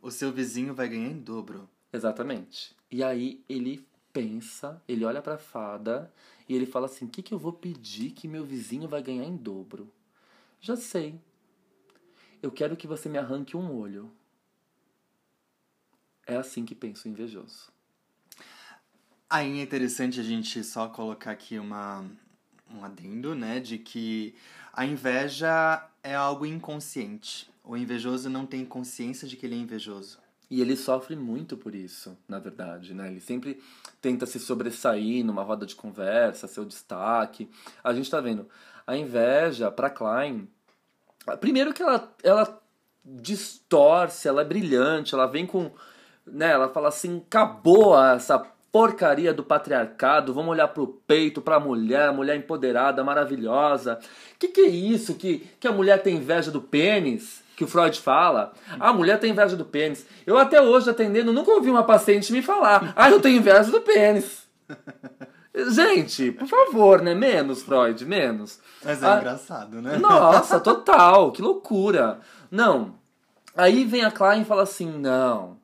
o 0.00 0.10
seu 0.10 0.32
vizinho 0.32 0.74
vai 0.74 0.88
ganhar 0.88 1.08
em 1.10 1.18
dobro. 1.18 1.68
Exatamente. 1.92 2.74
E 2.90 3.02
aí 3.04 3.42
ele 3.48 3.86
pensa, 4.12 4.82
ele 4.88 5.04
olha 5.04 5.22
pra 5.22 5.38
fada 5.38 6.12
e 6.48 6.54
ele 6.54 6.66
fala 6.66 6.86
assim: 6.86 7.04
O 7.04 7.08
que, 7.08 7.22
que 7.22 7.32
eu 7.32 7.38
vou 7.38 7.52
pedir 7.52 8.10
que 8.10 8.26
meu 8.28 8.44
vizinho 8.44 8.88
vai 8.88 9.02
ganhar 9.02 9.24
em 9.24 9.36
dobro? 9.36 9.88
Já 10.60 10.76
sei. 10.76 11.14
Eu 12.42 12.50
quero 12.50 12.76
que 12.76 12.88
você 12.88 13.08
me 13.08 13.18
arranque 13.18 13.56
um 13.56 13.72
olho. 13.72 14.10
É 16.26 16.36
assim 16.36 16.64
que 16.64 16.74
pensa 16.74 17.08
o 17.08 17.10
invejoso. 17.10 17.70
Aí 19.30 19.60
é 19.60 19.62
interessante 19.62 20.18
a 20.18 20.24
gente 20.24 20.62
só 20.64 20.88
colocar 20.88 21.30
aqui 21.30 21.56
uma, 21.56 22.04
um 22.68 22.84
adendo, 22.84 23.36
né? 23.36 23.60
De 23.60 23.78
que 23.78 24.34
a 24.72 24.84
inveja 24.84 25.88
é 26.02 26.16
algo 26.16 26.44
inconsciente. 26.44 27.48
O 27.62 27.76
invejoso 27.76 28.28
não 28.28 28.44
tem 28.44 28.64
consciência 28.64 29.28
de 29.28 29.36
que 29.36 29.46
ele 29.46 29.54
é 29.54 29.58
invejoso. 29.58 30.18
E 30.50 30.60
ele 30.60 30.76
sofre 30.76 31.14
muito 31.14 31.56
por 31.56 31.74
isso, 31.74 32.18
na 32.28 32.38
verdade, 32.38 32.92
né? 32.92 33.08
Ele 33.08 33.20
sempre 33.20 33.62
tenta 34.00 34.26
se 34.26 34.40
sobressair 34.40 35.24
numa 35.24 35.42
roda 35.42 35.64
de 35.64 35.76
conversa, 35.76 36.48
seu 36.48 36.64
destaque. 36.64 37.48
A 37.82 37.94
gente 37.94 38.10
tá 38.10 38.20
vendo, 38.20 38.48
a 38.86 38.96
inveja 38.96 39.70
para 39.70 39.88
Klein, 39.88 40.48
primeiro 41.40 41.72
que 41.72 41.82
ela 41.82 42.12
ela 42.22 42.62
distorce, 43.04 44.28
ela 44.28 44.42
é 44.42 44.44
brilhante, 44.44 45.14
ela 45.14 45.26
vem 45.26 45.44
com, 45.46 45.70
né, 46.26 46.52
ela 46.52 46.68
fala 46.68 46.88
assim, 46.88 47.22
acabou 47.26 48.00
essa 48.00 48.38
porcaria 48.70 49.34
do 49.34 49.42
patriarcado, 49.42 50.32
vamos 50.32 50.52
olhar 50.52 50.68
pro 50.68 50.86
peito, 51.06 51.42
pra 51.42 51.60
mulher, 51.60 52.12
mulher 52.12 52.36
empoderada, 52.36 53.04
maravilhosa. 53.04 53.98
Que 54.38 54.48
que 54.48 54.60
é 54.62 54.68
isso 54.68 55.14
que 55.14 55.46
que 55.60 55.68
a 55.68 55.72
mulher 55.72 56.02
tem 56.02 56.16
inveja 56.16 56.50
do 56.50 56.60
pênis? 56.60 57.42
que 57.54 57.64
o 57.64 57.68
Freud 57.68 58.00
fala, 58.00 58.54
a 58.80 58.92
mulher 58.92 59.20
tem 59.20 59.30
inveja 59.30 59.54
do 59.56 59.64
pênis. 59.64 60.06
Eu 60.26 60.38
até 60.38 60.60
hoje 60.60 60.88
atendendo, 60.88 61.32
nunca 61.32 61.52
ouvi 61.52 61.70
uma 61.70 61.84
paciente 61.84 62.32
me 62.32 62.42
falar, 62.42 62.92
ah, 62.96 63.10
eu 63.10 63.20
tenho 63.20 63.38
inveja 63.38 63.70
do 63.70 63.80
pênis. 63.80 64.48
Gente, 65.54 66.32
por 66.32 66.46
favor, 66.48 67.02
né? 67.02 67.14
Menos, 67.14 67.62
Freud, 67.62 68.04
menos. 68.06 68.58
Mas 68.82 69.02
é 69.02 69.06
Ah, 69.06 69.16
engraçado, 69.18 69.82
né? 69.82 69.98
Nossa, 69.98 70.58
total, 70.60 71.30
que 71.30 71.42
loucura. 71.42 72.20
Não. 72.50 72.94
Aí 73.54 73.84
vem 73.84 74.02
a 74.02 74.10
Klein 74.10 74.42
e 74.42 74.46
fala 74.46 74.62
assim: 74.62 74.90
não. 74.90 75.58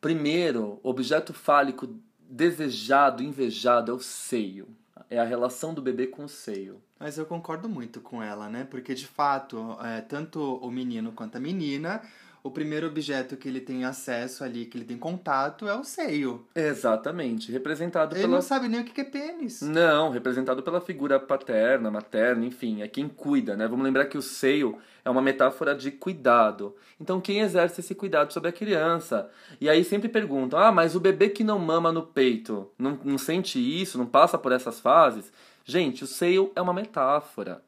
Primeiro, 0.00 0.78
objeto 0.82 1.32
fálico 1.32 1.88
desejado, 2.20 3.22
invejado 3.22 3.90
é 3.90 3.94
o 3.94 3.98
seio. 3.98 4.68
É 5.10 5.18
a 5.18 5.24
relação 5.24 5.74
do 5.74 5.82
bebê 5.82 6.06
com 6.06 6.24
o 6.24 6.28
seio. 6.28 6.80
Mas 6.98 7.18
eu 7.18 7.26
concordo 7.26 7.68
muito 7.68 8.00
com 8.00 8.22
ela, 8.22 8.48
né? 8.48 8.66
Porque 8.68 8.94
de 8.94 9.06
fato, 9.06 9.76
é, 9.82 10.00
tanto 10.00 10.40
o 10.56 10.70
menino 10.70 11.12
quanto 11.12 11.36
a 11.36 11.40
menina, 11.40 12.00
o 12.46 12.50
primeiro 12.50 12.86
objeto 12.86 13.36
que 13.36 13.48
ele 13.48 13.60
tem 13.60 13.84
acesso 13.84 14.44
ali, 14.44 14.66
que 14.66 14.78
ele 14.78 14.84
tem 14.84 14.96
contato, 14.96 15.68
é 15.68 15.74
o 15.74 15.82
seio. 15.84 16.46
Exatamente. 16.54 17.50
Representado 17.50 18.14
Ele 18.14 18.22
pela. 18.22 18.34
não 18.36 18.42
sabe 18.42 18.68
nem 18.68 18.80
o 18.80 18.84
que 18.84 18.92
que 18.92 19.00
é 19.00 19.04
pênis. 19.04 19.60
Não, 19.62 20.10
representado 20.10 20.62
pela 20.62 20.80
figura 20.80 21.18
paterna, 21.18 21.90
materna, 21.90 22.44
enfim, 22.44 22.82
é 22.82 22.88
quem 22.88 23.08
cuida, 23.08 23.56
né? 23.56 23.66
Vamos 23.66 23.84
lembrar 23.84 24.06
que 24.06 24.16
o 24.16 24.22
seio 24.22 24.78
é 25.04 25.10
uma 25.10 25.22
metáfora 25.22 25.74
de 25.74 25.90
cuidado. 25.90 26.76
Então, 27.00 27.20
quem 27.20 27.40
exerce 27.40 27.80
esse 27.80 27.94
cuidado 27.94 28.32
sobre 28.32 28.48
a 28.50 28.52
criança? 28.52 29.28
E 29.60 29.68
aí 29.68 29.84
sempre 29.84 30.08
perguntam: 30.08 30.58
ah, 30.58 30.72
mas 30.72 30.94
o 30.94 31.00
bebê 31.00 31.28
que 31.28 31.44
não 31.44 31.58
mama 31.58 31.90
no 31.92 32.02
peito, 32.02 32.70
não, 32.78 32.98
não 33.04 33.18
sente 33.18 33.58
isso, 33.58 33.98
não 33.98 34.06
passa 34.06 34.38
por 34.38 34.52
essas 34.52 34.78
fases? 34.80 35.32
Gente, 35.64 36.04
o 36.04 36.06
seio 36.06 36.52
é 36.54 36.62
uma 36.62 36.72
metáfora. 36.72 37.60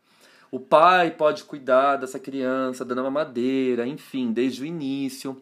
O 0.51 0.59
pai 0.59 1.11
pode 1.11 1.45
cuidar 1.45 1.97
dessa 1.97 2.19
criança, 2.19 2.85
dando 2.85 3.03
uma 3.03 3.11
madeira, 3.11 3.87
enfim, 3.87 4.33
desde 4.33 4.63
o 4.63 4.67
início. 4.67 5.41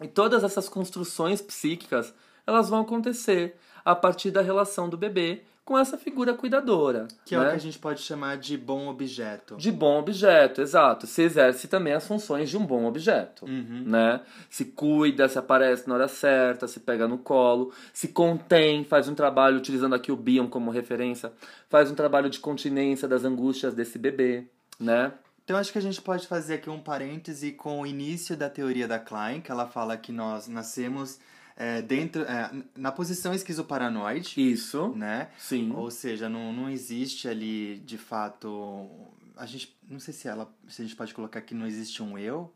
E 0.00 0.08
todas 0.08 0.42
essas 0.42 0.68
construções 0.68 1.40
psíquicas, 1.40 2.12
elas 2.46 2.68
vão 2.68 2.80
acontecer 2.80 3.56
a 3.84 3.94
partir 3.94 4.30
da 4.30 4.42
relação 4.42 4.88
do 4.88 4.96
bebê 4.96 5.42
com 5.64 5.78
essa 5.78 5.96
figura 5.96 6.34
cuidadora. 6.34 7.06
Que 7.24 7.34
é 7.34 7.38
né? 7.38 7.46
o 7.46 7.50
que 7.50 7.56
a 7.56 7.60
gente 7.60 7.78
pode 7.78 8.00
chamar 8.00 8.36
de 8.36 8.56
bom 8.58 8.88
objeto. 8.88 9.56
De 9.56 9.70
bom 9.70 9.98
objeto, 9.98 10.60
exato. 10.60 11.06
Se 11.06 11.22
exerce 11.22 11.68
também 11.68 11.92
as 11.92 12.06
funções 12.06 12.50
de 12.50 12.56
um 12.56 12.66
bom 12.66 12.84
objeto, 12.84 13.44
Uhum. 13.46 13.84
né? 13.86 14.20
Se 14.50 14.64
cuida, 14.64 15.28
se 15.28 15.38
aparece 15.38 15.88
na 15.88 15.94
hora 15.94 16.08
certa, 16.08 16.66
se 16.66 16.80
pega 16.80 17.06
no 17.06 17.18
colo, 17.18 17.72
se 17.92 18.08
contém, 18.08 18.84
faz 18.84 19.08
um 19.08 19.14
trabalho, 19.14 19.56
utilizando 19.58 19.94
aqui 19.94 20.10
o 20.10 20.16
Bion 20.16 20.48
como 20.48 20.70
referência, 20.70 21.32
faz 21.70 21.90
um 21.90 21.94
trabalho 21.94 22.28
de 22.28 22.40
continência 22.40 23.06
das 23.06 23.24
angústias 23.24 23.72
desse 23.74 23.98
bebê, 23.98 24.44
né? 24.80 25.12
Então 25.44 25.56
acho 25.56 25.72
que 25.72 25.78
a 25.78 25.82
gente 25.82 26.00
pode 26.00 26.26
fazer 26.26 26.54
aqui 26.54 26.70
um 26.70 26.78
parêntese 26.80 27.52
com 27.52 27.80
o 27.80 27.86
início 27.86 28.36
da 28.36 28.48
teoria 28.48 28.86
da 28.86 28.98
Klein, 28.98 29.40
que 29.40 29.50
ela 29.50 29.66
fala 29.66 29.96
que 29.96 30.12
nós 30.12 30.46
nascemos 30.48 31.18
é, 31.56 31.82
dentro 31.82 32.22
é, 32.22 32.50
na 32.76 32.90
posição 32.92 33.34
esquizoparanoide, 33.34 34.34
Isso, 34.36 34.88
né? 34.96 35.30
sim. 35.38 35.72
Ou 35.72 35.90
seja, 35.90 36.28
não, 36.28 36.52
não 36.52 36.70
existe 36.70 37.28
ali 37.28 37.78
de 37.78 37.98
fato. 37.98 38.88
A 39.36 39.46
gente. 39.46 39.76
Não 39.88 39.98
sei 39.98 40.14
se 40.14 40.28
ela. 40.28 40.52
Se 40.68 40.82
a 40.82 40.84
gente 40.84 40.96
pode 40.96 41.14
colocar 41.14 41.40
que 41.40 41.54
não 41.54 41.66
existe 41.66 42.02
um 42.02 42.18
eu. 42.18 42.52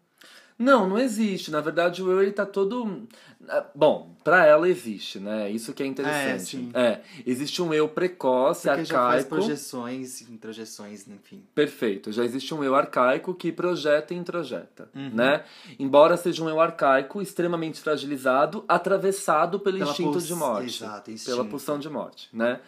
Não, 0.59 0.89
não 0.89 0.99
existe. 0.99 1.51
Na 1.51 1.61
verdade, 1.61 2.03
o 2.03 2.11
eu 2.11 2.23
ele 2.23 2.33
tá 2.33 2.47
todo. 2.47 3.07
ah, 3.47 3.67
Bom, 3.75 4.17
pra 4.25 4.47
ela 4.47 4.67
existe, 4.67 5.19
né? 5.21 5.51
Isso 5.51 5.75
que 5.75 5.83
é 5.83 5.87
interessante. 5.87 6.31
É, 6.35 6.39
sim. 6.39 6.71
É, 6.73 7.01
existe 7.27 7.61
um 7.61 7.75
eu 7.75 7.87
precoce, 7.87 8.67
Porque 8.67 8.85
já 8.87 8.95
faz 8.95 9.09
arcaico. 9.25 9.29
projeções, 9.29 10.23
introjeções, 10.23 11.07
enfim. 11.09 11.43
Perfeito. 11.55 12.11
Já 12.11 12.25
existe 12.25 12.55
um 12.55 12.65
eu 12.65 12.75
arcaico 12.75 13.35
que 13.35 13.53
projeta 13.53 14.15
e 14.15 14.17
introjeta, 14.17 14.89
Uhum. 14.95 15.11
né? 15.13 15.45
Embora 15.79 16.17
seja 16.17 16.43
um 16.43 16.49
eu 16.49 16.59
arcaico 16.59 17.21
extremamente 17.21 17.79
fragilizado, 17.81 18.65
atravessado 18.67 19.61
pelo 19.61 19.77
Pela 19.79 19.91
instinto 19.91 20.21
de 20.23 20.35
morte. 20.35 20.83
Exato, 20.83 21.03
Pela 21.05 21.15
instinto. 21.15 21.45
pulsão 21.45 21.79
de 21.79 21.91
morte, 21.91 22.31
né? 22.33 22.61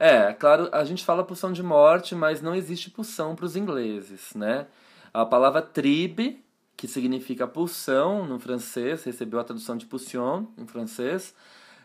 É, 0.00 0.32
claro, 0.32 0.68
a 0.72 0.82
gente 0.82 1.04
fala 1.04 1.22
pulsão 1.22 1.52
de 1.52 1.62
morte, 1.62 2.12
mas 2.12 2.42
não 2.42 2.56
existe 2.56 2.90
pulsão 2.90 3.36
para 3.36 3.44
os 3.44 3.54
ingleses, 3.54 4.34
né? 4.34 4.66
A 5.14 5.24
palavra 5.24 5.62
tribe, 5.62 6.44
que 6.76 6.86
significa 6.86 7.46
pulsão 7.46 8.26
no 8.26 8.38
francês, 8.38 9.04
recebeu 9.04 9.40
a 9.40 9.44
tradução 9.44 9.76
de 9.76 9.86
pulsion 9.86 10.44
em 10.58 10.66
francês, 10.66 11.34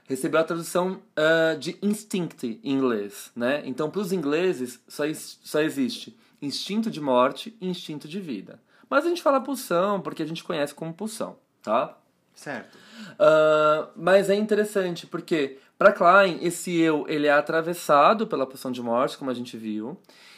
recebeu 0.05 0.39
a 0.39 0.43
tradução 0.43 1.01
ah, 1.15 1.55
de 1.55 1.77
instinct 1.81 2.59
em 2.63 2.73
inglês, 2.73 3.31
né? 3.35 3.61
Então, 3.65 3.89
para 3.89 4.01
os 4.01 4.11
ingleses, 4.11 4.79
só, 4.87 5.03
só 5.13 5.61
existe 5.61 6.17
instinto 6.41 6.89
de 6.89 6.99
morte 6.99 7.55
e 7.61 7.69
instinto 7.69 8.07
de 8.07 8.19
vida. 8.19 8.59
Mas 8.89 9.05
a 9.05 9.09
gente 9.09 9.21
fala 9.21 9.39
pulsão 9.39 10.01
porque 10.01 10.23
a 10.23 10.25
gente 10.25 10.43
conhece 10.43 10.73
como 10.73 10.93
pulsão, 10.93 11.37
tá? 11.61 11.97
Certo. 12.33 12.77
Ah, 13.19 13.89
mas 13.95 14.29
é 14.29 14.35
interessante 14.35 15.05
porque 15.05 15.59
para 15.81 15.91
Klein 15.91 16.37
esse 16.43 16.79
eu 16.79 17.07
ele 17.07 17.25
é 17.25 17.31
atravessado 17.31 18.27
pela 18.27 18.45
pulsão 18.45 18.71
de 18.71 18.83
morte, 18.83 19.17
como 19.17 19.31
a 19.31 19.33
gente 19.33 19.57
viu. 19.57 19.97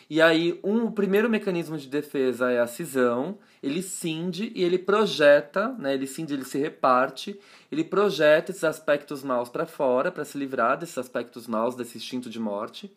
E 0.10 0.22
aí 0.22 0.58
um 0.64 0.86
o 0.86 0.92
primeiro 0.94 1.30
mecanismo 1.30 1.78
de 1.78 1.86
defesa 1.90 2.50
é 2.50 2.62
a 2.62 2.66
cisão. 2.66 3.38
Ele 3.62 3.82
cinde 3.82 4.54
e 4.56 4.64
ele 4.64 4.80
projeta, 4.80 5.68
né? 5.78 5.96
Ele 5.96 6.08
cinde, 6.08 6.34
ele 6.34 6.46
se 6.46 6.58
reparte. 6.58 7.38
Ele 7.70 7.84
projeta 7.84 8.52
esses 8.52 8.64
aspectos 8.64 9.22
maus 9.22 9.50
para 9.50 9.66
fora 9.66 10.14
para 10.14 10.24
se 10.24 10.38
livrar 10.38 10.78
desses 10.78 10.98
aspectos 10.98 11.46
maus 11.46 11.76
desse 11.76 11.98
instinto 11.98 12.30
de 12.30 12.40
morte. 12.40 12.90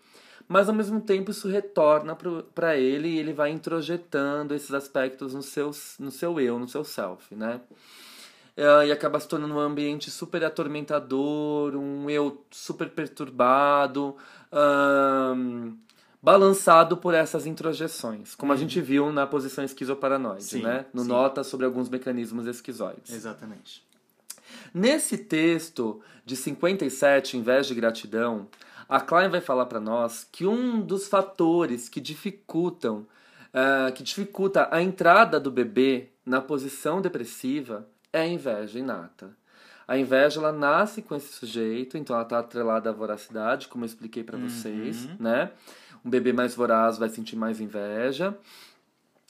Mas 0.46 0.68
ao 0.68 0.74
mesmo 0.74 1.00
tempo 1.00 1.32
isso 1.32 1.48
retorna 1.48 2.16
para 2.54 2.76
ele 2.76 3.08
e 3.08 3.18
ele 3.18 3.32
vai 3.32 3.50
introjetando 3.50 4.54
esses 4.54 4.72
aspectos 4.72 5.34
no 5.34 5.42
seu, 5.42 5.72
no 5.98 6.12
seu 6.12 6.38
eu, 6.38 6.60
no 6.60 6.68
seu 6.68 6.84
self, 6.84 7.34
né? 7.34 7.60
É, 8.56 8.86
e 8.86 8.92
acaba 8.92 9.20
se 9.20 9.28
tornando 9.28 9.54
um 9.54 9.60
ambiente 9.60 10.10
super 10.10 10.42
atormentador, 10.42 11.76
um 11.76 12.08
eu 12.08 12.42
super 12.50 12.88
perturbado, 12.88 14.16
balançado 16.22 16.96
por 16.96 17.12
essas 17.12 17.44
introjeções, 17.44 18.34
como 18.34 18.54
a 18.54 18.56
gente 18.56 18.80
viu 18.80 19.12
na 19.12 19.26
posição 19.26 19.62
esquizoparanoide, 19.62 20.44
Sim, 20.44 20.62
né? 20.62 20.86
No 20.92 21.02
sim. 21.02 21.08
nota 21.08 21.44
sobre 21.44 21.66
alguns 21.66 21.90
mecanismos 21.90 22.46
esquizoides. 22.46 23.12
Exatamente. 23.12 23.84
Nesse 24.72 25.18
texto 25.18 26.00
de 26.24 26.34
57, 26.34 27.36
Inveja 27.36 27.72
e 27.72 27.76
Gratidão, 27.76 28.48
A 28.88 29.00
Klein 29.00 29.28
vai 29.28 29.40
falar 29.40 29.66
para 29.66 29.80
nós 29.80 30.26
que 30.32 30.46
um 30.46 30.80
dos 30.80 31.08
fatores 31.08 31.88
que 31.88 32.00
dificultam, 32.00 33.06
uh, 33.52 33.92
que 33.92 34.02
dificulta 34.02 34.68
a 34.70 34.80
entrada 34.80 35.38
do 35.38 35.50
bebê 35.50 36.08
na 36.24 36.40
posição 36.40 37.00
depressiva 37.02 37.86
é 38.16 38.22
a 38.22 38.26
inveja 38.26 38.78
inata. 38.78 39.30
A 39.86 39.96
inveja 39.96 40.40
ela 40.40 40.52
nasce 40.52 41.00
com 41.00 41.14
esse 41.14 41.32
sujeito, 41.32 41.96
então 41.96 42.16
ela 42.16 42.24
está 42.24 42.40
atrelada 42.40 42.90
à 42.90 42.92
voracidade, 42.92 43.68
como 43.68 43.84
eu 43.84 43.86
expliquei 43.86 44.24
para 44.24 44.36
uhum. 44.36 44.48
vocês, 44.48 45.06
né? 45.20 45.52
Um 46.04 46.10
bebê 46.10 46.32
mais 46.32 46.54
voraz 46.54 46.98
vai 46.98 47.08
sentir 47.08 47.36
mais 47.36 47.60
inveja. 47.60 48.36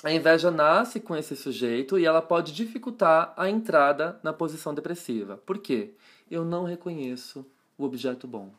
A 0.02 0.12
inveja 0.12 0.50
nasce 0.50 1.00
com 1.00 1.16
esse 1.16 1.35
sujeito 1.37 1.99
e 1.99 2.05
ela 2.05 2.23
pode 2.23 2.52
dificultar 2.52 3.33
a 3.37 3.49
entrada 3.50 4.19
na 4.23 4.33
posição 4.33 4.75
depressiva. 4.75 5.37
Por 5.38 5.59
quê? 5.59 5.95
Eu 6.31 6.45
não 6.45 6.64
reconheço 6.64 7.47
o 7.76 7.85
objeto 7.85 8.26
bom. 8.26 8.52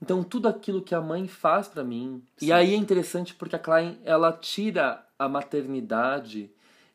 Então 0.00 0.24
tudo 0.24 0.48
aquilo 0.48 0.82
que 0.82 0.94
a 0.94 1.00
mãe 1.00 1.28
faz 1.28 1.68
para 1.68 1.84
mim, 1.84 2.22
Sim. 2.36 2.46
e 2.46 2.52
aí 2.52 2.74
é 2.74 2.76
interessante 2.76 3.34
porque 3.34 3.54
a 3.54 3.58
Klein 3.58 3.98
ela 4.04 4.32
tira 4.32 5.04
a 5.16 5.28
maternidade 5.28 6.50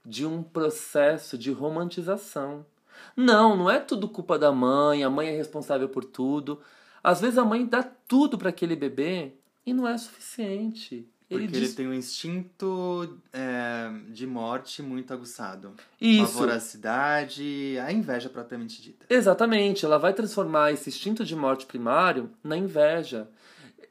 de 0.07 0.25
um 0.25 0.41
processo 0.41 1.37
de 1.37 1.51
romantização. 1.51 2.65
Não, 3.15 3.57
não 3.57 3.69
é 3.69 3.77
tudo 3.77 4.07
culpa 4.07 4.39
da 4.39 4.51
mãe, 4.53 5.03
a 5.03 5.09
mãe 5.09 5.27
é 5.27 5.35
responsável 5.35 5.89
por 5.89 6.05
tudo. 6.05 6.61
Às 7.03 7.19
vezes 7.19 7.37
a 7.37 7.43
mãe 7.43 7.65
dá 7.65 7.83
tudo 7.83 8.37
para 8.37 8.49
aquele 8.49 8.75
bebê 8.75 9.33
e 9.65 9.73
não 9.73 9.85
é 9.85 9.97
suficiente. 9.97 11.05
Ele 11.29 11.41
Porque 11.41 11.59
diz... 11.59 11.69
ele 11.69 11.73
tem 11.73 11.87
um 11.89 11.93
instinto 11.93 13.19
é, 13.33 13.91
de 14.07 14.25
morte 14.25 14.81
muito 14.81 15.13
aguçado. 15.13 15.73
Isso. 15.99 16.23
A 16.23 16.39
voracidade, 16.39 17.77
a 17.85 17.91
inveja 17.91 18.29
propriamente 18.29 18.81
dita. 18.81 19.05
Exatamente. 19.09 19.83
Ela 19.83 19.97
vai 19.97 20.13
transformar 20.13 20.71
esse 20.71 20.89
instinto 20.89 21.25
de 21.25 21.35
morte 21.35 21.65
primário 21.65 22.31
na 22.41 22.55
inveja. 22.55 23.27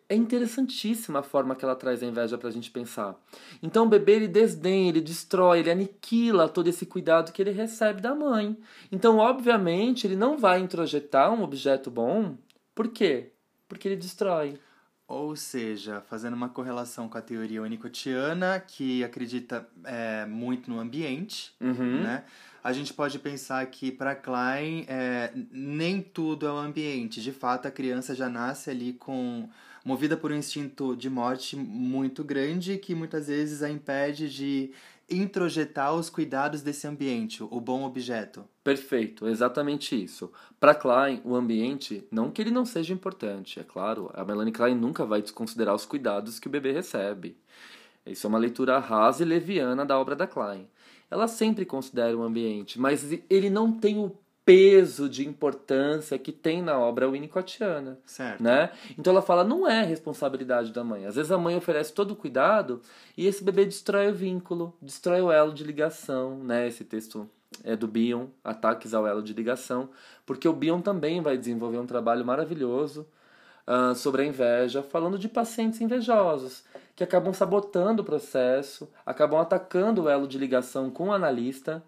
É 0.09 0.15
interessantíssima 0.15 1.19
a 1.19 1.23
forma 1.23 1.57
que 1.57 1.65
ela 1.65 1.75
traz 1.75 2.03
a 2.03 2.07
inveja 2.07 2.39
pra 2.39 2.51
gente 2.51 2.71
pensar. 2.71 3.17
Então 3.61 3.87
o 3.87 3.89
bebê 3.89 4.13
ele 4.13 4.29
desdenha, 4.29 4.89
ele 4.89 5.01
destrói, 5.01 5.59
ele 5.59 5.71
aniquila 5.71 6.49
todo 6.49 6.69
esse 6.69 6.87
cuidado 6.87 7.33
que 7.33 7.43
ele 7.43 7.51
recebe 7.51 8.01
da 8.01 8.15
mãe. 8.15 8.57
Então, 8.93 9.19
obviamente, 9.19 10.07
ele 10.07 10.15
não 10.15 10.39
vai 10.39 10.61
introjetar 10.61 11.33
um 11.33 11.43
objeto 11.43 11.91
bom. 11.91 12.37
Por 12.75 12.89
quê? 12.89 13.33
Porque 13.69 13.89
ele 13.89 13.97
destrói. 13.97 14.61
Ou 15.09 15.37
seja, 15.37 16.01
fazendo 16.01 16.35
uma 16.35 16.49
correlação 16.49 17.09
com 17.09 17.17
a 17.17 17.23
teoria 17.23 17.63
unicotiana, 17.63 18.59
que 18.59 19.05
acredita 19.05 19.69
é, 19.85 20.27
muito 20.27 20.69
no 20.69 20.81
ambiente, 20.81 21.53
uhum. 21.61 22.03
né? 22.03 22.25
A 22.63 22.73
gente 22.73 22.93
pode 22.93 23.21
pensar 23.21 23.65
que 23.67 23.93
para 23.93 24.17
Klein 24.17 24.85
é, 24.89 25.31
nem 25.53 26.03
tudo 26.03 26.49
é 26.49 26.51
o 26.51 26.57
ambiente. 26.57 27.23
De 27.23 27.31
fato, 27.31 27.69
a 27.69 27.71
criança 27.71 28.13
já 28.13 28.29
nasce 28.29 28.69
ali 28.69 28.95
com 28.95 29.49
movida 29.87 30.17
por 30.17 30.33
um 30.33 30.35
instinto 30.35 30.97
de 30.97 31.09
morte 31.09 31.55
muito 31.55 32.25
grande 32.25 32.77
que 32.77 32.93
muitas 32.93 33.29
vezes 33.29 33.63
a 33.63 33.71
impede 33.71 34.29
de 34.29 34.73
introjetar 35.09 35.95
os 35.95 36.11
cuidados 36.11 36.61
desse 36.61 36.89
ambiente, 36.89 37.41
o 37.45 37.61
bom 37.61 37.85
objeto. 37.85 38.45
Perfeito, 38.65 39.29
exatamente 39.29 39.95
isso. 39.95 40.33
Para 40.59 40.75
Klein, 40.75 41.23
o 41.25 41.37
ambiente, 41.37 42.05
não 42.11 42.33
que 42.33 42.43
ele 42.43 42.51
não 42.51 42.65
seja 42.65 42.93
importante, 42.93 43.61
é 43.61 43.63
claro, 43.63 44.11
a 44.13 44.25
Melanie 44.25 44.53
Klein 44.53 44.75
nunca 44.75 45.07
vai 45.07 45.23
desconsiderar 45.23 45.77
os 45.77 45.87
cuidados 45.87 46.41
que 46.41 46.49
o 46.49 46.51
bebê 46.51 46.73
recebe. 46.73 47.39
Isso 48.05 48.27
é 48.27 48.29
uma 48.29 48.39
leitura 48.39 48.81
rasa 48.81 49.23
e 49.23 49.27
leviana 49.27 49.87
da 49.87 49.97
obra 49.97 50.17
da 50.17 50.27
Klein. 50.27 50.69
Ela 51.09 51.29
sempre 51.29 51.65
considera 51.65 52.17
o 52.17 52.25
ambiente, 52.25 52.81
mas 52.81 53.09
ele 53.31 53.51
não 53.51 53.71
tem 53.71 53.97
o 53.99 54.19
peso 54.47 55.09
de 55.09 55.27
importância 55.27 56.17
que 56.17 56.31
tem 56.31 56.63
na 56.63 56.79
obra 56.79 57.11
winnicottiana. 57.11 57.99
Certo. 58.07 58.41
Né? 58.41 58.71
Então 58.97 59.13
ela 59.13 59.21
fala, 59.21 59.43
não 59.43 59.69
é 59.69 59.83
responsabilidade 59.83 60.73
da 60.73 60.85
mãe. 60.85 61.05
Às 61.05 61.17
vezes 61.17 61.33
a 61.33 61.37
mãe 61.37 61.57
oferece 61.57 61.93
todo 61.93 62.13
o 62.13 62.17
cuidado 62.17 62.81
e 63.17 63.27
esse 63.27 63.43
bebê 63.43 63.65
destrói 63.65 64.09
o 64.09 64.15
vínculo, 64.15 64.73
destrói 64.81 65.21
o 65.21 65.33
elo 65.33 65.53
de 65.53 65.65
ligação, 65.65 66.39
né? 66.39 66.69
Esse 66.69 66.85
texto 66.85 67.29
é 67.65 67.75
do 67.75 67.89
Bion, 67.89 68.27
Ataques 68.45 68.95
ao 68.95 69.07
Elo 69.07 69.23
de 69.23 69.33
Ligação, 69.33 69.89
porque 70.25 70.49
o 70.49 70.53
Bion 70.53 70.81
também 70.81 71.21
vai 71.21 71.37
desenvolver 71.37 71.79
um 71.79 71.87
trabalho 71.87 72.25
maravilhoso 72.25 73.07
uh, 73.67 73.95
sobre 73.97 74.23
a 74.23 74.27
inveja, 74.27 74.83
falando 74.83 75.19
de 75.19 75.29
pacientes 75.29 75.81
invejosos, 75.81 76.65
que 76.95 77.03
acabam 77.03 77.33
sabotando 77.33 78.03
o 78.03 78.05
processo, 78.05 78.89
acabam 79.05 79.41
atacando 79.41 80.05
o 80.05 80.09
elo 80.09 80.29
de 80.29 80.39
ligação 80.39 80.89
com 80.91 81.09
o 81.09 81.13
analista, 81.13 81.83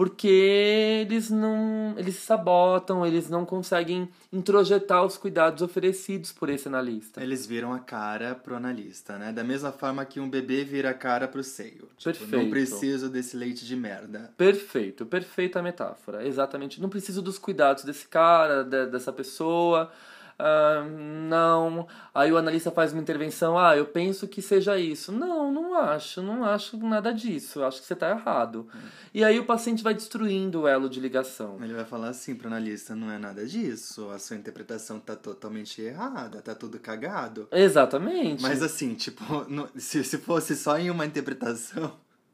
porque 0.00 1.04
eles 1.06 1.28
não 1.28 1.94
eles 1.98 2.16
sabotam, 2.16 3.04
eles 3.04 3.28
não 3.28 3.44
conseguem 3.44 4.08
introjetar 4.32 5.04
os 5.04 5.18
cuidados 5.18 5.60
oferecidos 5.60 6.32
por 6.32 6.48
esse 6.48 6.66
analista. 6.66 7.22
Eles 7.22 7.44
viram 7.44 7.74
a 7.74 7.78
cara 7.78 8.34
pro 8.34 8.56
analista, 8.56 9.18
né? 9.18 9.30
Da 9.30 9.44
mesma 9.44 9.70
forma 9.70 10.02
que 10.06 10.18
um 10.18 10.26
bebê 10.26 10.64
vira 10.64 10.88
a 10.88 10.94
cara 10.94 11.28
pro 11.28 11.44
seio. 11.44 11.90
Tipo, 11.98 12.18
Perfeito. 12.18 12.34
Não 12.34 12.48
preciso 12.48 13.10
desse 13.10 13.36
leite 13.36 13.66
de 13.66 13.76
merda. 13.76 14.32
Perfeito, 14.38 15.04
perfeita 15.04 15.60
metáfora. 15.60 16.26
Exatamente. 16.26 16.80
Não 16.80 16.88
preciso 16.88 17.20
dos 17.20 17.38
cuidados 17.38 17.84
desse 17.84 18.08
cara, 18.08 18.64
dessa 18.64 19.12
pessoa 19.12 19.92
ah, 20.40 20.84
não. 21.28 21.86
Aí 22.14 22.32
o 22.32 22.36
analista 22.36 22.70
faz 22.70 22.92
uma 22.92 23.00
intervenção, 23.00 23.58
ah, 23.58 23.76
eu 23.76 23.86
penso 23.86 24.26
que 24.26 24.40
seja 24.40 24.78
isso. 24.78 25.12
Não, 25.12 25.52
não 25.52 25.74
acho, 25.74 26.22
não 26.22 26.44
acho 26.44 26.76
nada 26.78 27.12
disso, 27.12 27.62
acho 27.62 27.80
que 27.80 27.86
você 27.86 27.92
está 27.92 28.10
errado. 28.10 28.66
Hum. 28.74 28.78
E 29.12 29.24
aí 29.24 29.38
o 29.38 29.44
paciente 29.44 29.82
vai 29.82 29.94
destruindo 29.94 30.62
o 30.62 30.68
elo 30.68 30.88
de 30.88 31.00
ligação. 31.00 31.58
Ele 31.62 31.74
vai 31.74 31.84
falar 31.84 32.08
assim 32.08 32.34
pro 32.34 32.48
analista, 32.48 32.96
não 32.96 33.10
é 33.10 33.18
nada 33.18 33.46
disso, 33.46 34.10
a 34.10 34.18
sua 34.18 34.36
interpretação 34.36 34.98
tá 34.98 35.14
totalmente 35.14 35.80
errada, 35.82 36.40
tá 36.40 36.54
tudo 36.54 36.78
cagado. 36.78 37.46
Exatamente. 37.52 38.42
Mas 38.42 38.62
assim, 38.62 38.94
tipo, 38.94 39.24
se, 39.76 40.02
se 40.02 40.18
fosse 40.18 40.56
só 40.56 40.78
em 40.78 40.90
uma 40.90 41.06
interpretação... 41.06 41.92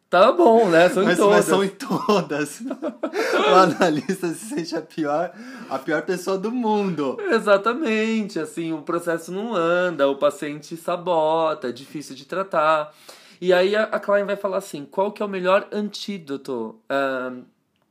Tá 0.08 0.30
bom, 0.30 0.68
né? 0.68 0.88
São 0.88 1.04
mas, 1.04 1.18
em 1.18 1.20
todas. 1.20 1.36
Mas 1.36 1.44
são 1.46 1.64
em 1.64 1.68
todas. 1.68 2.60
o 2.62 3.54
analista 3.54 4.28
se 4.28 4.54
sente 4.54 4.76
a 4.76 4.80
pior, 4.80 5.32
a 5.68 5.78
pior 5.78 6.02
pessoa 6.02 6.38
do 6.38 6.52
mundo. 6.52 7.16
Exatamente. 7.20 8.38
Assim, 8.38 8.72
o 8.72 8.82
processo 8.82 9.32
não 9.32 9.54
anda, 9.54 10.08
o 10.08 10.16
paciente 10.16 10.76
sabota, 10.76 11.68
é 11.68 11.72
difícil 11.72 12.14
de 12.14 12.24
tratar. 12.24 12.94
E 13.40 13.52
aí 13.52 13.74
a, 13.74 13.98
Klein 13.98 14.24
vai 14.24 14.36
falar 14.36 14.58
assim: 14.58 14.84
qual 14.84 15.10
que 15.10 15.22
é 15.22 15.26
o 15.26 15.28
melhor 15.28 15.66
antídoto 15.72 16.78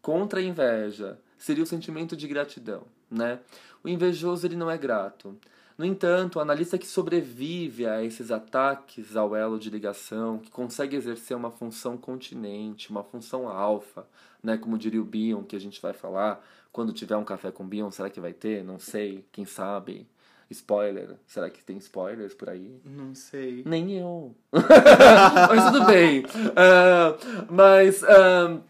contra 0.02 0.40
a 0.40 0.44
inveja? 0.44 1.20
Seria 1.38 1.64
o 1.64 1.68
sentimento 1.68 2.16
de 2.16 2.28
gratidão, 2.28 2.84
né? 3.12 3.40
O 3.84 3.90
invejoso 3.90 4.48
ele 4.48 4.56
não 4.56 4.72
é 4.72 4.78
grato. 4.78 5.38
No 5.78 5.86
entanto, 5.86 6.38
o 6.38 6.42
analista 6.42 6.78
que 6.78 6.88
sobrevive 6.88 7.86
a 7.86 8.02
esses 8.04 8.32
ataques 8.32 9.16
ao 9.16 9.36
elo 9.36 9.60
de 9.60 9.70
ligação, 9.70 10.40
que 10.40 10.50
consegue 10.50 10.96
exercer 10.96 11.36
uma 11.36 11.52
função 11.52 11.98
continente, 11.98 12.90
uma 12.90 13.04
função 13.04 13.50
alfa, 13.50 14.08
né, 14.42 14.58
como 14.58 14.78
diria 14.78 15.02
o 15.02 15.06
Bion, 15.06 15.44
que 15.44 15.56
a 15.56 15.60
gente 15.60 15.82
vai 15.82 15.92
falar, 15.92 16.42
quando 16.72 16.94
tiver 16.94 17.18
um 17.18 17.26
café 17.26 17.52
com 17.52 17.68
Bion, 17.68 17.92
será 17.92 18.10
que 18.10 18.22
vai 18.22 18.32
ter? 18.32 18.64
Não 18.64 18.80
sei, 18.80 19.26
quem 19.32 19.46
sabe. 19.46 20.08
Spoiler, 20.50 21.16
será 21.26 21.50
que 21.50 21.64
tem 21.64 21.78
spoilers 21.78 22.36
por 22.36 22.50
aí? 22.50 22.80
Não 22.86 23.16
sei. 23.16 23.64
Nem 23.66 23.98
eu. 23.98 24.36
mas 24.54 25.72
tudo 25.72 25.86
bem. 25.86 26.24
Uh, 26.24 27.52
mas. 27.52 28.04
Uh, 28.04 28.62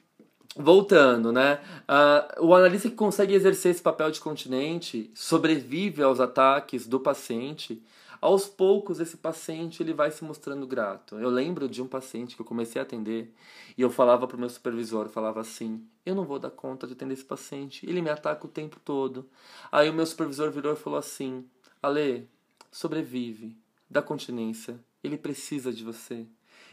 Voltando, 0.57 1.33
né? 1.33 1.59
Uh, 1.81 2.45
o 2.45 2.55
analista 2.55 2.89
que 2.89 2.95
consegue 2.95 3.33
exercer 3.33 3.71
esse 3.71 3.81
papel 3.81 4.09
de 4.09 4.21
continente 4.21 5.11
sobrevive 5.13 6.01
aos 6.01 6.21
ataques 6.21 6.87
do 6.87 6.97
paciente. 6.97 7.83
Aos 8.21 8.47
poucos, 8.47 9.01
esse 9.01 9.17
paciente 9.17 9.83
ele 9.83 9.93
vai 9.93 10.09
se 10.11 10.23
mostrando 10.23 10.65
grato. 10.65 11.19
Eu 11.19 11.29
lembro 11.29 11.67
de 11.67 11.81
um 11.81 11.87
paciente 11.87 12.35
que 12.35 12.41
eu 12.41 12.45
comecei 12.45 12.79
a 12.79 12.83
atender 12.83 13.33
e 13.77 13.81
eu 13.81 13.89
falava 13.89 14.25
para 14.25 14.37
o 14.37 14.39
meu 14.39 14.49
supervisor, 14.49 15.09
falava 15.09 15.41
assim, 15.41 15.85
eu 16.05 16.15
não 16.15 16.23
vou 16.23 16.39
dar 16.39 16.51
conta 16.51 16.87
de 16.87 16.93
atender 16.93 17.13
esse 17.15 17.25
paciente, 17.25 17.85
ele 17.85 18.01
me 18.01 18.09
ataca 18.09 18.45
o 18.45 18.49
tempo 18.49 18.79
todo. 18.83 19.29
Aí 19.69 19.89
o 19.89 19.93
meu 19.93 20.05
supervisor 20.05 20.49
virou 20.51 20.71
e 20.71 20.77
falou 20.77 20.97
assim, 20.97 21.45
Ale, 21.83 22.29
sobrevive, 22.71 23.57
dá 23.89 24.01
continência, 24.01 24.79
ele 25.03 25.17
precisa 25.17 25.73
de 25.73 25.83
você. 25.83 26.25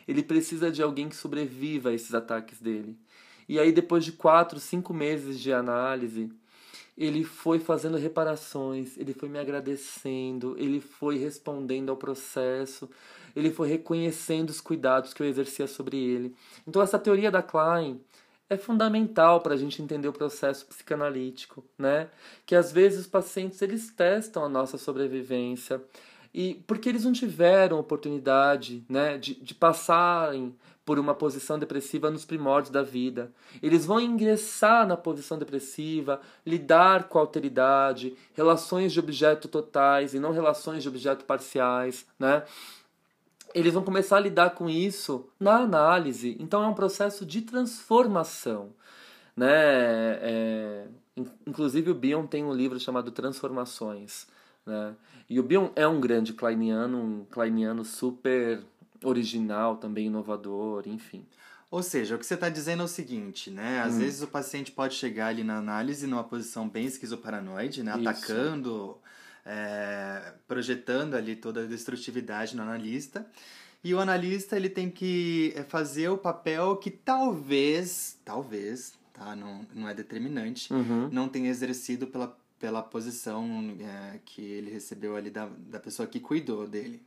Ele 0.06 0.22
precisa 0.22 0.70
de 0.70 0.82
alguém 0.82 1.08
que 1.08 1.16
sobreviva 1.16 1.90
a 1.90 1.92
esses 1.92 2.14
ataques 2.14 2.60
dele. 2.60 2.96
E 3.48 3.58
aí, 3.58 3.72
depois 3.72 4.04
de 4.04 4.12
quatro, 4.12 4.58
cinco 4.58 4.94
meses 4.94 5.38
de 5.38 5.52
análise, 5.52 6.30
ele 6.96 7.24
foi 7.24 7.58
fazendo 7.58 7.96
reparações, 7.96 8.96
ele 8.98 9.14
foi 9.14 9.28
me 9.28 9.38
agradecendo, 9.38 10.54
ele 10.58 10.80
foi 10.80 11.18
respondendo 11.18 11.90
ao 11.90 11.96
processo, 11.96 12.88
ele 13.34 13.50
foi 13.50 13.68
reconhecendo 13.68 14.50
os 14.50 14.60
cuidados 14.60 15.14
que 15.14 15.22
eu 15.22 15.26
exercia 15.26 15.66
sobre 15.66 15.96
ele. 15.96 16.34
Então, 16.66 16.82
essa 16.82 16.98
teoria 16.98 17.30
da 17.30 17.42
Klein 17.42 18.00
é 18.48 18.56
fundamental 18.56 19.40
para 19.40 19.54
a 19.54 19.56
gente 19.56 19.80
entender 19.80 20.08
o 20.08 20.12
processo 20.12 20.66
psicanalítico, 20.66 21.64
né? 21.78 22.08
Que 22.44 22.54
às 22.54 22.70
vezes 22.70 23.00
os 23.00 23.06
pacientes 23.06 23.62
eles 23.62 23.90
testam 23.90 24.44
a 24.44 24.48
nossa 24.48 24.76
sobrevivência, 24.76 25.82
E 26.34 26.62
porque 26.66 26.88
eles 26.88 27.04
não 27.04 27.12
tiveram 27.12 27.78
oportunidade 27.78 28.84
né, 28.88 29.18
de, 29.18 29.34
de 29.34 29.54
passarem 29.54 30.54
por 30.84 30.98
uma 30.98 31.14
posição 31.14 31.58
depressiva 31.58 32.10
nos 32.10 32.24
primórdios 32.24 32.72
da 32.72 32.82
vida. 32.82 33.30
Eles 33.62 33.86
vão 33.86 34.00
ingressar 34.00 34.86
na 34.86 34.96
posição 34.96 35.38
depressiva, 35.38 36.20
lidar 36.44 37.04
com 37.04 37.18
a 37.18 37.20
alteridade, 37.20 38.16
relações 38.34 38.92
de 38.92 38.98
objeto 38.98 39.46
totais 39.46 40.14
e 40.14 40.18
não 40.18 40.32
relações 40.32 40.82
de 40.82 40.88
objeto 40.88 41.24
parciais, 41.24 42.06
né? 42.18 42.42
Eles 43.54 43.74
vão 43.74 43.84
começar 43.84 44.16
a 44.16 44.20
lidar 44.20 44.50
com 44.50 44.68
isso 44.68 45.28
na 45.38 45.58
análise. 45.58 46.36
Então 46.40 46.64
é 46.64 46.66
um 46.66 46.74
processo 46.74 47.24
de 47.24 47.42
transformação, 47.42 48.70
né? 49.36 49.50
É, 49.54 50.86
inclusive 51.46 51.90
o 51.90 51.94
Bion 51.94 52.26
tem 52.26 52.42
um 52.42 52.52
livro 52.52 52.80
chamado 52.80 53.12
Transformações, 53.12 54.26
né? 54.66 54.94
E 55.28 55.40
o 55.40 55.42
Bion 55.42 55.70
é 55.74 55.86
um 55.86 56.00
grande 56.00 56.32
kleiniano, 56.32 56.98
um 56.98 57.24
kleiniano 57.24 57.84
super 57.84 58.62
original, 59.02 59.76
também 59.76 60.06
inovador, 60.06 60.84
enfim. 60.86 61.26
Ou 61.70 61.82
seja, 61.82 62.16
o 62.16 62.18
que 62.18 62.26
você 62.26 62.34
está 62.34 62.50
dizendo 62.50 62.82
é 62.82 62.84
o 62.84 62.88
seguinte, 62.88 63.50
né? 63.50 63.80
Às 63.80 63.94
hum. 63.94 64.00
vezes 64.00 64.22
o 64.22 64.26
paciente 64.26 64.70
pode 64.70 64.94
chegar 64.94 65.28
ali 65.28 65.42
na 65.42 65.56
análise 65.56 66.06
numa 66.06 66.22
posição 66.22 66.68
bem 66.68 66.84
esquizoparanoide, 66.84 67.82
né? 67.82 67.92
Isso. 67.92 68.08
Atacando, 68.08 68.98
é, 69.46 70.34
projetando 70.46 71.14
ali 71.14 71.34
toda 71.34 71.62
a 71.62 71.66
destrutividade 71.66 72.54
no 72.54 72.62
analista. 72.62 73.26
E 73.82 73.94
o 73.94 73.98
analista 73.98 74.54
ele 74.54 74.68
tem 74.68 74.90
que 74.90 75.52
é, 75.56 75.62
fazer 75.62 76.08
o 76.08 76.18
papel 76.18 76.76
que 76.76 76.90
talvez, 76.90 78.18
talvez, 78.22 78.92
tá? 79.12 79.34
Não, 79.34 79.66
não 79.74 79.88
é 79.88 79.94
determinante, 79.94 80.72
uhum. 80.72 81.08
não 81.10 81.26
tenha 81.26 81.48
exercido 81.48 82.06
pela, 82.06 82.36
pela 82.62 82.80
posição 82.80 83.44
é, 83.80 84.20
que 84.24 84.40
ele 84.40 84.70
recebeu 84.70 85.16
ali 85.16 85.30
da, 85.30 85.48
da 85.68 85.80
pessoa 85.80 86.06
que 86.06 86.20
cuidou 86.20 86.64
dele. 86.64 87.02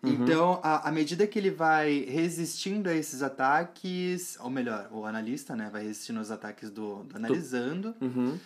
Uhum. 0.00 0.12
Então, 0.12 0.60
à 0.62 0.92
medida 0.92 1.26
que 1.26 1.36
ele 1.36 1.50
vai 1.50 2.04
resistindo 2.08 2.88
a 2.88 2.94
esses 2.94 3.20
ataques, 3.20 4.38
ou 4.40 4.48
melhor, 4.48 4.88
o 4.92 5.04
analista 5.04 5.56
né, 5.56 5.68
vai 5.72 5.82
resistindo 5.82 6.20
aos 6.20 6.30
ataques 6.30 6.70
do, 6.70 7.02
do 7.02 7.16
analisando, 7.16 7.96
uhum. 8.00 8.38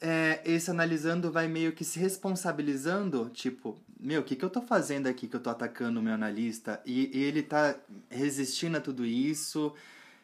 é, 0.00 0.40
esse 0.46 0.70
analisando 0.70 1.30
vai 1.30 1.46
meio 1.46 1.72
que 1.72 1.84
se 1.84 1.98
responsabilizando, 1.98 3.28
tipo, 3.28 3.76
meu, 4.00 4.22
o 4.22 4.24
que, 4.24 4.34
que 4.34 4.44
eu 4.46 4.50
tô 4.50 4.62
fazendo 4.62 5.08
aqui 5.08 5.26
que 5.28 5.36
eu 5.36 5.40
tô 5.40 5.50
atacando 5.50 6.00
o 6.00 6.02
meu 6.02 6.14
analista? 6.14 6.80
E, 6.86 7.10
e 7.12 7.22
ele 7.22 7.42
tá 7.42 7.76
resistindo 8.08 8.78
a 8.78 8.80
tudo 8.80 9.04
isso. 9.04 9.74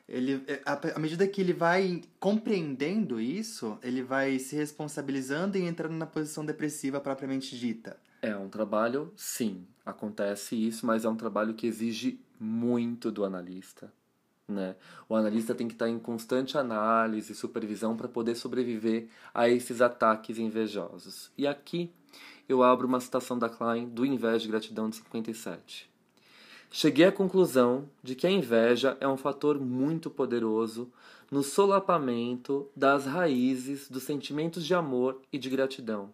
Ele, 0.09 0.42
é, 0.47 0.62
à 0.64 0.99
medida 0.99 1.29
que 1.29 1.40
ele 1.40 1.53
vai 1.53 2.03
compreendendo 2.18 3.21
isso, 3.21 3.79
ele 3.83 4.03
vai 4.03 4.38
se 4.38 4.57
responsabilizando 4.57 5.59
e 5.59 5.62
entrando 5.62 5.92
na 5.92 6.07
posição 6.07 6.47
depressiva 6.47 6.99
propriamente 6.99 7.59
dita. 7.59 7.99
É 8.23 8.35
um 8.35 8.49
trabalho, 8.49 9.12
sim, 9.14 9.66
acontece 9.85 10.57
isso, 10.57 10.87
mas 10.87 11.05
é 11.05 11.09
um 11.09 11.16
trabalho 11.16 11.55
que 11.55 11.66
exige 11.66 12.21
muito 12.40 13.12
do 13.12 13.25
analista. 13.25 13.92
Né? 14.49 14.77
O 15.09 15.14
analista 15.14 15.55
tem 15.55 15.68
que 15.68 15.75
estar 15.75 15.90
em 15.90 15.99
constante 15.99 16.57
análise 16.57 17.33
e 17.33 17.37
supervisão 17.37 17.94
para 17.94 18.09
poder 18.09 18.35
sobreviver 18.35 19.09
a 19.35 19.47
esses 19.47 19.83
ataques 19.83 20.38
invejosos. 20.38 21.31
E 21.37 21.47
aqui 21.47 21.92
eu 22.49 22.62
abro 22.62 22.87
uma 22.87 22.99
citação 22.99 23.38
da 23.38 23.51
Klein 23.51 23.87
do 23.87 24.07
Inveja 24.07 24.47
e 24.47 24.49
Gratidão 24.49 24.88
de 24.88 24.97
57. 24.97 25.90
Cheguei 26.70 27.07
à 27.07 27.12
conclusão 27.12 27.88
de 28.02 28.14
que 28.14 28.26
a 28.26 28.31
inveja 28.31 28.96
é 29.00 29.09
um 29.09 29.16
fator 29.16 29.59
muito 29.59 30.11
poderoso 30.11 30.92
no 31.31 31.42
solapamento 31.42 32.68
das 32.76 33.07
raízes 33.07 33.88
dos 33.88 34.02
sentimentos 34.02 34.64
de 34.64 34.74
amor 34.74 35.20
e 35.33 35.38
de 35.38 35.48
gratidão, 35.48 36.12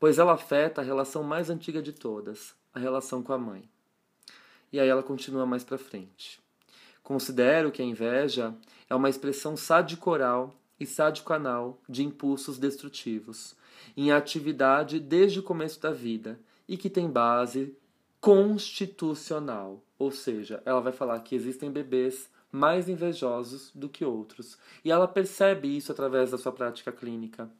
pois 0.00 0.18
ela 0.18 0.32
afeta 0.32 0.80
a 0.80 0.84
relação 0.84 1.22
mais 1.22 1.50
antiga 1.50 1.82
de 1.82 1.92
todas, 1.92 2.54
a 2.74 2.78
relação 2.78 3.22
com 3.22 3.32
a 3.32 3.38
mãe. 3.38 3.68
E 4.72 4.80
aí 4.80 4.88
ela 4.88 5.02
continua 5.02 5.44
mais 5.44 5.62
para 5.62 5.76
frente. 5.76 6.40
Considero 7.02 7.70
que 7.70 7.82
a 7.82 7.84
inveja 7.84 8.54
é 8.88 8.94
uma 8.94 9.10
expressão 9.10 9.56
sádico-oral 9.56 10.54
e 10.80 10.86
sádico-anal 10.86 11.78
de 11.86 12.02
impulsos 12.02 12.58
destrutivos, 12.58 13.54
em 13.96 14.10
atividade 14.10 14.98
desde 14.98 15.40
o 15.40 15.42
começo 15.42 15.80
da 15.80 15.90
vida 15.90 16.40
e 16.66 16.76
que 16.76 16.88
tem 16.88 17.10
base 17.10 17.76
constitucional, 18.22 19.82
ou 19.98 20.12
seja, 20.12 20.62
ela 20.64 20.80
vai 20.80 20.92
falar 20.92 21.18
que 21.20 21.34
existem 21.34 21.72
bebês 21.72 22.30
mais 22.52 22.88
invejosos 22.88 23.72
do 23.74 23.88
que 23.88 24.04
outros. 24.04 24.56
E 24.84 24.92
ela 24.92 25.08
percebe 25.08 25.76
isso 25.76 25.90
através 25.90 26.30
da 26.30 26.38
sua 26.38 26.52
prática 26.52 26.92
clínica. 26.92 27.50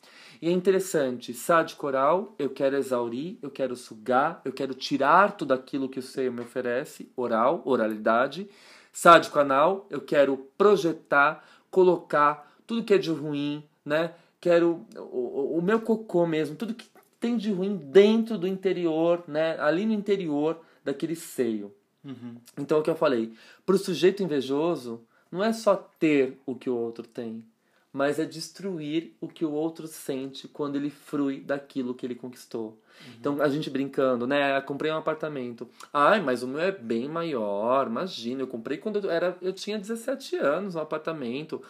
E 0.40 0.48
é 0.48 0.52
interessante, 0.52 1.34
sádico 1.34 1.84
oral, 1.84 2.36
eu 2.38 2.48
quero 2.48 2.76
exaurir, 2.76 3.38
eu 3.42 3.50
quero 3.50 3.74
sugar, 3.74 4.40
eu 4.44 4.52
quero 4.52 4.72
tirar 4.72 5.36
tudo 5.36 5.52
aquilo 5.52 5.88
que 5.88 5.98
o 5.98 6.02
seio 6.02 6.32
me 6.32 6.42
oferece, 6.42 7.10
oral, 7.16 7.60
oralidade. 7.64 8.48
Sádico 8.92 9.40
anal, 9.40 9.88
eu 9.90 10.00
quero 10.00 10.36
projetar, 10.56 11.44
colocar 11.72 12.54
tudo 12.68 12.84
que 12.84 12.94
é 12.94 12.98
de 12.98 13.10
ruim, 13.10 13.64
né? 13.84 14.14
Quero 14.40 14.86
o, 14.96 15.58
o 15.58 15.62
meu 15.62 15.80
cocô 15.80 16.24
mesmo, 16.24 16.54
tudo 16.54 16.74
que 16.74 16.91
tem 17.22 17.36
de 17.36 17.52
ruim 17.52 17.76
dentro 17.76 18.36
do 18.36 18.48
interior, 18.48 19.22
né? 19.28 19.56
Ali 19.60 19.86
no 19.86 19.92
interior 19.92 20.60
daquele 20.84 21.14
seio. 21.14 21.72
Uhum. 22.04 22.34
Então, 22.58 22.78
é 22.78 22.80
o 22.80 22.82
que 22.82 22.90
eu 22.90 22.96
falei, 22.96 23.32
para 23.64 23.76
o 23.76 23.78
sujeito 23.78 24.24
invejoso, 24.24 25.00
não 25.30 25.42
é 25.42 25.52
só 25.52 25.76
ter 25.76 26.36
o 26.44 26.56
que 26.56 26.68
o 26.68 26.76
outro 26.76 27.06
tem, 27.06 27.44
mas 27.92 28.18
é 28.18 28.24
destruir 28.24 29.14
o 29.20 29.28
que 29.28 29.44
o 29.44 29.52
outro 29.52 29.86
sente 29.86 30.48
quando 30.48 30.74
ele 30.74 30.90
frui 30.90 31.38
daquilo 31.38 31.94
que 31.94 32.04
ele 32.04 32.16
conquistou. 32.16 32.70
Uhum. 33.06 33.12
Então, 33.20 33.40
a 33.40 33.48
gente 33.48 33.70
brincando, 33.70 34.26
né? 34.26 34.58
Eu 34.58 34.62
comprei 34.62 34.90
um 34.90 34.96
apartamento. 34.96 35.68
Ai, 35.92 36.20
mas 36.20 36.42
o 36.42 36.48
meu 36.48 36.60
é 36.60 36.72
bem 36.72 37.08
maior, 37.08 37.86
imagina. 37.86 38.42
Eu 38.42 38.48
comprei 38.48 38.78
quando 38.78 38.98
eu, 38.98 39.08
era, 39.08 39.38
eu 39.40 39.52
tinha 39.52 39.78
17 39.78 40.36
anos, 40.36 40.74
um 40.74 40.80
apartamento. 40.80 41.62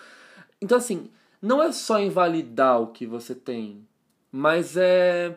Então, 0.63 0.79
assim, 0.79 1.11
não 1.43 1.63
é 1.63 1.71
só 1.73 2.01
invalidar 2.01 2.81
o 2.81 2.87
que 2.87 3.05
você 3.05 3.35
tem, 3.35 3.87
mas 4.33 4.77
é 4.77 5.37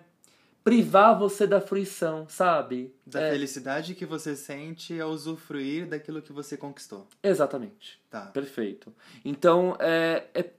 privar 0.63 1.19
você 1.19 1.45
da 1.45 1.61
fruição, 1.61 2.27
sabe? 2.27 2.91
Da 3.05 3.21
é... 3.21 3.31
felicidade 3.31 3.93
que 3.93 4.05
você 4.05 4.35
sente 4.35 4.99
ao 4.99 5.11
usufruir 5.11 5.87
daquilo 5.87 6.21
que 6.21 6.33
você 6.33 6.57
conquistou. 6.57 7.07
Exatamente. 7.21 8.01
Tá. 8.09 8.27
Perfeito. 8.27 8.91
Então, 9.23 9.77
é, 9.79 10.25
é 10.33 10.49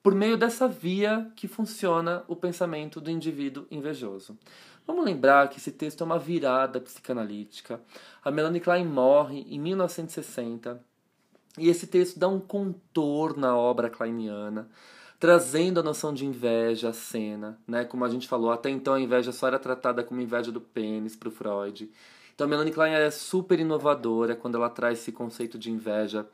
por 0.00 0.14
meio 0.14 0.36
dessa 0.36 0.68
via 0.68 1.28
que 1.34 1.48
funciona 1.48 2.22
o 2.28 2.36
pensamento 2.36 3.00
do 3.00 3.10
indivíduo 3.10 3.66
invejoso. 3.70 4.38
Vamos 4.86 5.04
lembrar 5.04 5.48
que 5.48 5.58
esse 5.58 5.72
texto 5.72 6.02
é 6.02 6.04
uma 6.04 6.18
virada 6.18 6.80
psicanalítica. 6.80 7.80
A 8.24 8.30
Melanie 8.30 8.60
Klein 8.60 8.86
morre 8.86 9.44
em 9.48 9.58
1960 9.58 10.80
e 11.58 11.68
esse 11.68 11.88
texto 11.88 12.18
dá 12.18 12.28
um 12.28 12.38
contorno 12.40 13.44
à 13.46 13.56
obra 13.56 13.90
kleiniana 13.90 14.68
trazendo 15.18 15.80
a 15.80 15.82
noção 15.82 16.14
de 16.14 16.24
inveja 16.24 16.90
à 16.90 16.92
cena, 16.92 17.58
né? 17.66 17.84
Como 17.84 18.04
a 18.04 18.08
gente 18.08 18.28
falou, 18.28 18.50
até 18.52 18.70
então 18.70 18.94
a 18.94 19.00
inveja 19.00 19.32
só 19.32 19.48
era 19.48 19.58
tratada 19.58 20.02
como 20.04 20.20
inveja 20.20 20.52
do 20.52 20.60
pênis 20.60 21.16
para 21.16 21.28
o 21.28 21.32
Freud. 21.32 21.90
Então 22.34 22.46
Melanie 22.46 22.72
Klein 22.72 22.92
é 22.92 23.10
super 23.10 23.58
inovadora 23.58 24.36
quando 24.36 24.56
ela 24.56 24.70
traz 24.70 25.00
esse 25.00 25.10
conceito 25.10 25.58
de 25.58 25.70
inveja 25.70 26.26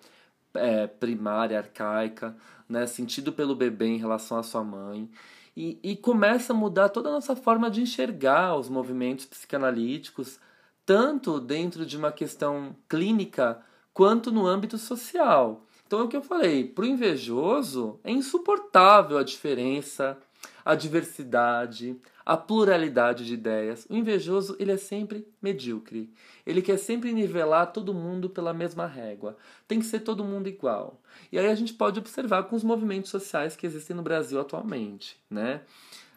é, 0.52 0.86
primária, 0.86 1.58
arcaica, 1.58 2.36
né? 2.68 2.86
Sentido 2.86 3.32
pelo 3.32 3.54
bebê 3.54 3.86
em 3.86 3.98
relação 3.98 4.38
à 4.38 4.42
sua 4.42 4.62
mãe. 4.62 5.10
E, 5.56 5.78
e 5.82 5.96
começa 5.96 6.52
a 6.52 6.56
mudar 6.56 6.88
toda 6.90 7.08
a 7.08 7.12
nossa 7.12 7.34
forma 7.34 7.70
de 7.70 7.80
enxergar 7.80 8.56
os 8.56 8.68
movimentos 8.68 9.24
psicanalíticos, 9.24 10.38
tanto 10.84 11.40
dentro 11.40 11.86
de 11.86 11.96
uma 11.96 12.12
questão 12.12 12.76
clínica 12.88 13.62
quanto 13.94 14.30
no 14.30 14.46
âmbito 14.46 14.76
social. 14.76 15.64
Então 15.94 16.02
é 16.02 16.06
o 16.06 16.08
que 16.08 16.16
eu 16.16 16.22
falei, 16.22 16.64
pro 16.64 16.84
invejoso 16.84 18.00
é 18.02 18.10
insuportável 18.10 19.16
a 19.16 19.22
diferença, 19.22 20.18
a 20.64 20.74
diversidade, 20.74 21.96
a 22.26 22.36
pluralidade 22.36 23.24
de 23.24 23.34
ideias. 23.34 23.86
O 23.88 23.94
invejoso, 23.94 24.56
ele 24.58 24.72
é 24.72 24.76
sempre 24.76 25.24
medíocre. 25.40 26.12
Ele 26.44 26.60
quer 26.60 26.78
sempre 26.78 27.12
nivelar 27.12 27.72
todo 27.72 27.94
mundo 27.94 28.28
pela 28.28 28.52
mesma 28.52 28.88
régua. 28.88 29.36
Tem 29.68 29.78
que 29.78 29.86
ser 29.86 30.00
todo 30.00 30.24
mundo 30.24 30.48
igual. 30.48 31.00
E 31.30 31.38
aí 31.38 31.46
a 31.46 31.54
gente 31.54 31.72
pode 31.72 32.00
observar 32.00 32.42
com 32.42 32.56
os 32.56 32.64
movimentos 32.64 33.12
sociais 33.12 33.54
que 33.54 33.64
existem 33.64 33.94
no 33.94 34.02
Brasil 34.02 34.40
atualmente, 34.40 35.16
né? 35.30 35.60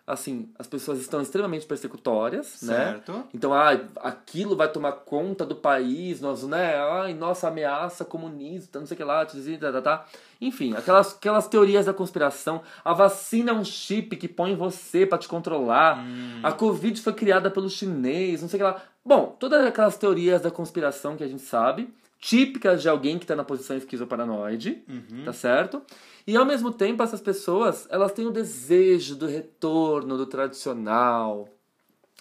Assim, 0.07 0.49
as 0.57 0.65
pessoas 0.65 0.99
estão 0.99 1.21
extremamente 1.21 1.65
persecutórias, 1.65 2.61
né? 2.61 2.75
certo. 2.75 3.11
né? 3.11 3.23
Então, 3.33 3.53
ah, 3.53 3.77
aquilo 3.97 4.55
vai 4.55 4.71
tomar 4.71 4.93
conta 4.93 5.45
do 5.45 5.53
país, 5.53 6.21
nós, 6.21 6.43
né? 6.43 6.77
Ai, 6.77 7.13
nossa 7.13 7.49
ameaça 7.49 8.05
comunista, 8.05 8.79
não 8.79 8.87
sei 8.87 8.95
o 8.95 8.97
que 8.97 9.03
lá, 9.03 9.25
tá, 9.25 9.71
tá, 9.73 9.81
tá. 9.81 10.05
Enfim, 10.39 10.73
aquelas, 10.75 11.13
aquelas 11.13 11.49
teorias 11.49 11.87
da 11.87 11.93
conspiração. 11.93 12.61
A 12.85 12.93
vacina 12.93 13.51
é 13.51 13.53
um 13.53 13.65
chip 13.65 14.15
que 14.15 14.29
põe 14.29 14.53
em 14.53 14.55
você 14.55 15.05
para 15.05 15.17
te 15.17 15.27
controlar. 15.27 15.99
Hum. 15.99 16.39
A 16.41 16.53
Covid 16.53 17.01
foi 17.01 17.11
criada 17.11 17.51
pelo 17.51 17.69
chinês, 17.69 18.41
não 18.41 18.47
sei 18.47 18.57
o 18.57 18.59
que 18.59 18.63
lá. 18.63 18.81
Bom, 19.03 19.35
todas 19.37 19.65
aquelas 19.65 19.97
teorias 19.97 20.41
da 20.41 20.51
conspiração 20.51 21.17
que 21.17 21.23
a 21.23 21.27
gente 21.27 21.41
sabe, 21.41 21.93
típicas 22.19 22.81
de 22.81 22.87
alguém 22.87 23.17
que 23.17 23.25
está 23.25 23.35
na 23.35 23.43
posição 23.43 23.75
esquizoparanoide, 23.75 24.81
uhum. 24.87 25.25
tá 25.25 25.33
certo? 25.33 25.81
E 26.27 26.35
ao 26.35 26.45
mesmo 26.45 26.73
tempo, 26.73 27.01
essas 27.01 27.21
pessoas, 27.21 27.87
elas 27.89 28.11
têm 28.11 28.27
o 28.27 28.31
desejo 28.31 29.15
do 29.15 29.25
retorno 29.25 30.17
do 30.17 30.25
tradicional, 30.25 31.47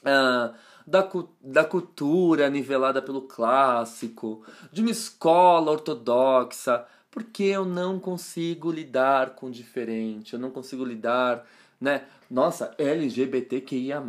uh, 0.03 0.55
da, 0.87 1.11
da 1.41 1.65
cultura 1.65 2.49
nivelada 2.49 3.03
pelo 3.03 3.23
clássico, 3.23 4.45
de 4.71 4.81
uma 4.81 4.93
escola 4.93 5.73
ortodoxa, 5.73 6.87
porque 7.11 7.43
eu 7.43 7.65
não 7.65 7.99
consigo 7.99 8.71
lidar 8.71 9.31
com 9.31 9.47
o 9.47 9.51
diferente, 9.51 10.35
eu 10.35 10.39
não 10.39 10.53
consigo 10.53 10.85
lidar, 10.85 11.45
né? 11.81 12.05
Nossa, 12.31 12.73
LGBTQIA+, 12.79 14.01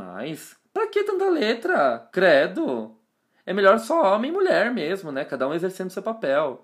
pra 0.72 0.88
que 0.88 1.04
tanta 1.04 1.28
letra? 1.28 2.08
Credo! 2.12 2.96
É 3.48 3.52
melhor 3.52 3.80
só 3.80 4.14
homem 4.14 4.30
e 4.30 4.34
mulher 4.34 4.72
mesmo, 4.72 5.12
né? 5.12 5.26
Cada 5.26 5.48
um 5.48 5.56
exercendo 5.56 5.90
seu 5.90 6.04
papel. 6.04 6.64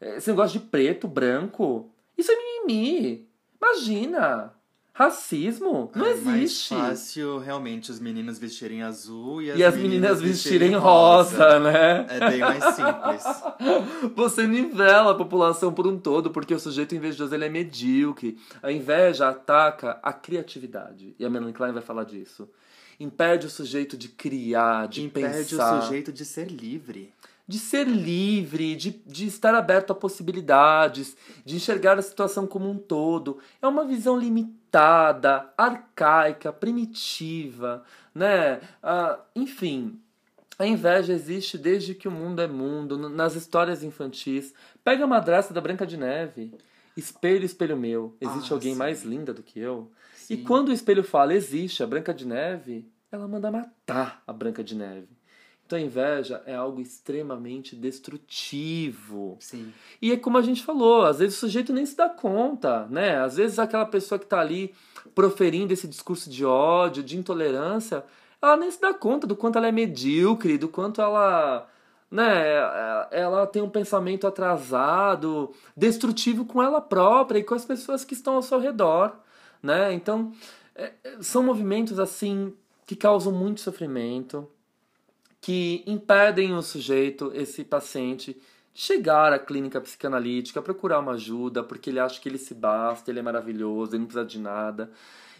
Esse 0.00 0.30
negócio 0.30 0.58
de 0.58 0.66
preto, 0.66 1.06
branco, 1.06 1.94
isso 2.16 2.32
é 2.32 2.36
mimimi. 2.66 3.26
Imagina! 3.60 4.52
Racismo 4.96 5.90
não 5.92 6.06
é 6.06 6.10
existe. 6.12 6.72
mais 6.72 6.90
fácil 6.90 7.38
realmente 7.40 7.90
os 7.90 7.98
meninos 7.98 8.38
vestirem 8.38 8.80
azul 8.84 9.42
e 9.42 9.50
as, 9.50 9.58
E 9.58 9.64
as 9.64 9.74
meninas 9.76 10.22
vestirem 10.22 10.72
rosa, 10.76 11.58
né? 11.58 12.06
É 12.08 12.30
bem 12.30 12.38
mais 12.38 12.62
simples. 12.76 13.24
Você 14.14 14.46
nivela 14.46 15.10
a 15.10 15.14
população 15.16 15.72
por 15.72 15.84
um 15.84 15.98
todo, 15.98 16.30
porque 16.30 16.54
o 16.54 16.60
sujeito 16.60 16.94
invejoso 16.94 17.34
ele 17.34 17.44
é 17.44 17.48
medíocre. 17.48 18.38
A 18.62 18.70
inveja 18.70 19.28
ataca 19.28 19.98
a 20.00 20.12
criatividade. 20.12 21.16
E 21.18 21.24
a 21.24 21.30
Melanie 21.30 21.52
Klein 21.54 21.72
vai 21.72 21.82
falar 21.82 22.04
disso. 22.04 22.48
Impede 23.00 23.48
o 23.48 23.50
sujeito 23.50 23.96
de 23.96 24.08
criar, 24.08 24.86
de 24.86 25.02
Impede 25.02 25.26
pensar. 25.50 25.76
o 25.76 25.82
sujeito 25.82 26.12
de 26.12 26.24
ser 26.24 26.46
livre. 26.48 27.12
De 27.46 27.58
ser 27.58 27.86
livre, 27.86 28.74
de, 28.74 28.90
de 29.06 29.26
estar 29.26 29.54
aberto 29.54 29.90
a 29.92 29.94
possibilidades, 29.94 31.16
de 31.44 31.56
enxergar 31.56 31.98
a 31.98 32.02
situação 32.02 32.46
como 32.46 32.70
um 32.70 32.78
todo. 32.78 33.38
É 33.60 33.66
uma 33.66 33.84
visão 33.84 34.18
limitada, 34.18 35.52
arcaica, 35.56 36.52
primitiva, 36.52 37.84
né? 38.14 38.60
Ah, 38.82 39.18
enfim, 39.36 40.00
a 40.58 40.66
inveja 40.66 41.12
existe 41.12 41.58
desde 41.58 41.94
que 41.94 42.08
o 42.08 42.12
mundo 42.12 42.40
é 42.40 42.46
mundo, 42.46 43.08
nas 43.08 43.34
histórias 43.34 43.82
infantis. 43.82 44.54
Pega 44.82 45.04
a 45.04 45.06
madrasta 45.06 45.52
da 45.52 45.60
Branca 45.60 45.86
de 45.86 45.96
Neve. 45.96 46.54
Espelho, 46.96 47.44
espelho 47.44 47.76
meu. 47.76 48.16
Existe 48.20 48.52
Ah, 48.52 48.54
alguém 48.56 48.72
sim. 48.72 48.78
mais 48.78 49.02
linda 49.02 49.34
do 49.34 49.42
que 49.42 49.58
eu? 49.58 49.90
E 50.30 50.36
Sim. 50.36 50.44
quando 50.44 50.68
o 50.68 50.72
espelho 50.72 51.04
fala 51.04 51.34
existe 51.34 51.82
a 51.82 51.86
Branca 51.86 52.14
de 52.14 52.26
Neve, 52.26 52.88
ela 53.12 53.28
manda 53.28 53.50
matar 53.50 54.22
a 54.26 54.32
Branca 54.32 54.64
de 54.64 54.74
Neve. 54.74 55.08
Então 55.66 55.78
a 55.78 55.82
inveja 55.82 56.42
é 56.46 56.54
algo 56.54 56.80
extremamente 56.80 57.74
destrutivo. 57.74 59.36
Sim. 59.40 59.72
E 60.00 60.12
é 60.12 60.16
como 60.16 60.36
a 60.36 60.42
gente 60.42 60.62
falou, 60.62 61.02
às 61.02 61.18
vezes 61.18 61.36
o 61.36 61.40
sujeito 61.40 61.72
nem 61.72 61.86
se 61.86 61.96
dá 61.96 62.08
conta, 62.08 62.86
né? 62.90 63.18
Às 63.18 63.36
vezes 63.36 63.58
aquela 63.58 63.86
pessoa 63.86 64.18
que 64.18 64.26
tá 64.26 64.40
ali 64.40 64.74
proferindo 65.14 65.72
esse 65.72 65.88
discurso 65.88 66.28
de 66.28 66.44
ódio, 66.44 67.02
de 67.02 67.16
intolerância, 67.16 68.04
ela 68.42 68.56
nem 68.56 68.70
se 68.70 68.80
dá 68.80 68.92
conta 68.92 69.26
do 69.26 69.34
quanto 69.34 69.56
ela 69.56 69.68
é 69.68 69.72
medíocre, 69.72 70.58
do 70.58 70.68
quanto 70.68 71.00
ela, 71.00 71.66
né, 72.10 72.44
ela 73.10 73.46
tem 73.46 73.62
um 73.62 73.70
pensamento 73.70 74.26
atrasado, 74.26 75.52
destrutivo 75.74 76.44
com 76.44 76.62
ela 76.62 76.80
própria 76.80 77.38
e 77.38 77.44
com 77.44 77.54
as 77.54 77.64
pessoas 77.64 78.04
que 78.04 78.12
estão 78.12 78.34
ao 78.34 78.42
seu 78.42 78.58
redor, 78.58 79.16
né? 79.62 79.94
Então, 79.94 80.32
é, 80.74 80.92
é, 81.02 81.22
são 81.22 81.42
movimentos 81.42 81.98
assim 81.98 82.52
que 82.84 82.94
causam 82.94 83.32
muito 83.32 83.60
sofrimento, 83.60 84.46
que 85.44 85.84
impedem 85.86 86.54
o 86.54 86.62
sujeito, 86.62 87.30
esse 87.34 87.64
paciente, 87.64 88.32
de 88.72 88.80
chegar 88.80 89.30
à 89.30 89.38
clínica 89.38 89.78
psicanalítica, 89.78 90.62
procurar 90.62 91.00
uma 91.00 91.12
ajuda, 91.12 91.62
porque 91.62 91.90
ele 91.90 92.00
acha 92.00 92.18
que 92.18 92.26
ele 92.30 92.38
se 92.38 92.54
basta, 92.54 93.10
ele 93.10 93.18
é 93.18 93.22
maravilhoso, 93.22 93.92
ele 93.92 93.98
não 93.98 94.06
precisa 94.06 94.24
de 94.24 94.38
nada. 94.38 94.90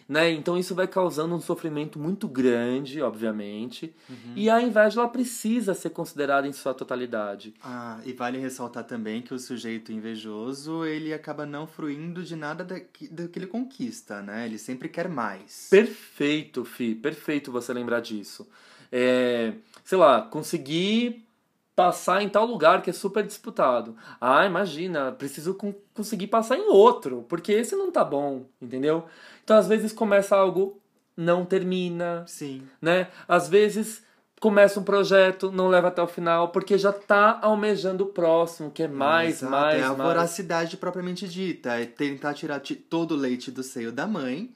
Né? 0.06 0.30
Então 0.32 0.58
isso 0.58 0.74
vai 0.74 0.86
causando 0.86 1.34
um 1.34 1.40
sofrimento 1.40 1.98
muito 1.98 2.28
grande, 2.28 3.00
obviamente. 3.00 3.94
E 4.36 4.50
a 4.50 4.60
inveja 4.60 5.00
ela 5.00 5.08
precisa 5.08 5.72
ser 5.72 5.88
considerada 5.88 6.46
em 6.46 6.52
sua 6.52 6.74
totalidade. 6.74 7.54
Ah, 7.62 7.98
e 8.04 8.12
vale 8.12 8.36
ressaltar 8.36 8.84
também 8.84 9.22
que 9.22 9.32
o 9.32 9.38
sujeito 9.38 9.90
invejoso, 9.90 10.84
ele 10.84 11.14
acaba 11.14 11.46
não 11.46 11.66
fruindo 11.66 12.22
de 12.22 12.36
nada 12.36 12.62
da- 12.62 12.78
que- 12.80 13.08
do 13.08 13.26
que 13.30 13.38
ele 13.38 13.46
conquista, 13.46 14.20
né? 14.20 14.44
Ele 14.44 14.58
sempre 14.58 14.90
quer 14.90 15.08
mais. 15.08 15.68
Perfeito, 15.70 16.62
Fi, 16.66 16.94
perfeito 16.94 17.50
você 17.50 17.72
lembrar 17.72 18.00
disso. 18.00 18.46
É, 18.96 19.52
sei 19.82 19.98
lá, 19.98 20.22
conseguir 20.22 21.26
passar 21.74 22.22
em 22.22 22.28
tal 22.28 22.46
lugar 22.46 22.80
que 22.80 22.90
é 22.90 22.92
super 22.92 23.26
disputado. 23.26 23.96
Ah, 24.20 24.46
imagina, 24.46 25.10
preciso 25.10 25.54
con- 25.54 25.74
conseguir 25.92 26.28
passar 26.28 26.56
em 26.56 26.68
outro, 26.68 27.24
porque 27.28 27.50
esse 27.50 27.74
não 27.74 27.90
tá 27.90 28.04
bom, 28.04 28.44
entendeu? 28.62 29.04
Então 29.42 29.56
às 29.56 29.66
vezes 29.66 29.92
começa 29.92 30.36
algo, 30.36 30.80
não 31.16 31.44
termina, 31.44 32.22
Sim. 32.28 32.62
né? 32.80 33.08
Às 33.26 33.48
vezes 33.48 34.04
começa 34.40 34.78
um 34.78 34.84
projeto, 34.84 35.50
não 35.50 35.66
leva 35.68 35.88
até 35.88 36.00
o 36.00 36.06
final, 36.06 36.50
porque 36.50 36.78
já 36.78 36.92
tá 36.92 37.40
almejando 37.42 38.04
o 38.04 38.08
próximo, 38.08 38.70
que 38.70 38.84
é 38.84 38.88
mais, 38.88 39.38
Exato, 39.42 39.50
mais, 39.50 39.80
É 39.80 39.84
a 39.84 39.88
mais. 39.88 40.02
voracidade 40.02 40.76
propriamente 40.76 41.26
dita. 41.28 41.72
É 41.80 41.86
tentar 41.86 42.34
tirar 42.34 42.60
ti- 42.60 42.76
todo 42.76 43.12
o 43.12 43.16
leite 43.16 43.50
do 43.50 43.62
seio 43.64 43.90
da 43.90 44.06
mãe. 44.06 44.54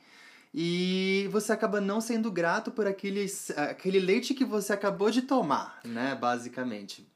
E 0.60 1.28
você 1.30 1.52
acaba 1.52 1.80
não 1.80 2.00
sendo 2.00 2.32
grato 2.32 2.72
por 2.72 2.84
aquele, 2.84 3.24
aquele 3.56 4.00
leite 4.00 4.34
que 4.34 4.44
você 4.44 4.72
acabou 4.72 5.08
de 5.08 5.22
tomar, 5.22 5.78
né? 5.84 6.16
Basicamente. 6.16 7.08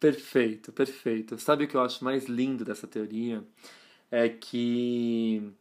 Perfeito, 0.00 0.72
perfeito. 0.72 1.38
Sabe 1.38 1.64
o 1.64 1.68
que 1.68 1.74
eu 1.74 1.82
acho 1.82 2.02
mais 2.02 2.24
lindo 2.24 2.64
dessa 2.64 2.86
teoria? 2.86 3.44
É 4.10 4.26
que 4.26 5.52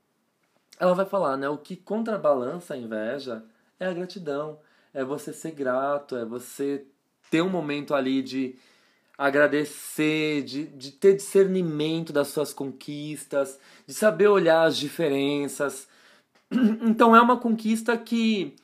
ela 0.79 0.93
vai 0.93 1.05
falar, 1.05 1.35
né? 1.35 1.49
O 1.49 1.57
que 1.57 1.75
contrabalança 1.75 2.75
a 2.75 2.77
inveja 2.77 3.43
é 3.77 3.87
a 3.87 3.93
gratidão. 3.93 4.57
É 4.93 5.03
você 5.03 5.33
ser 5.33 5.51
grato, 5.51 6.15
é 6.15 6.23
você 6.23 6.85
ter 7.29 7.41
um 7.41 7.49
momento 7.49 7.93
ali 7.93 8.21
de 8.21 8.55
agradecer, 9.17 10.43
de, 10.43 10.65
de 10.65 10.93
ter 10.93 11.17
discernimento 11.17 12.13
das 12.13 12.29
suas 12.29 12.53
conquistas, 12.53 13.59
de 13.85 13.93
saber 13.93 14.29
olhar 14.29 14.63
as 14.63 14.77
diferenças. 14.77 15.90
Então 16.81 17.15
é 17.15 17.21
uma 17.21 17.37
conquista 17.37 17.97
que, 17.97 18.55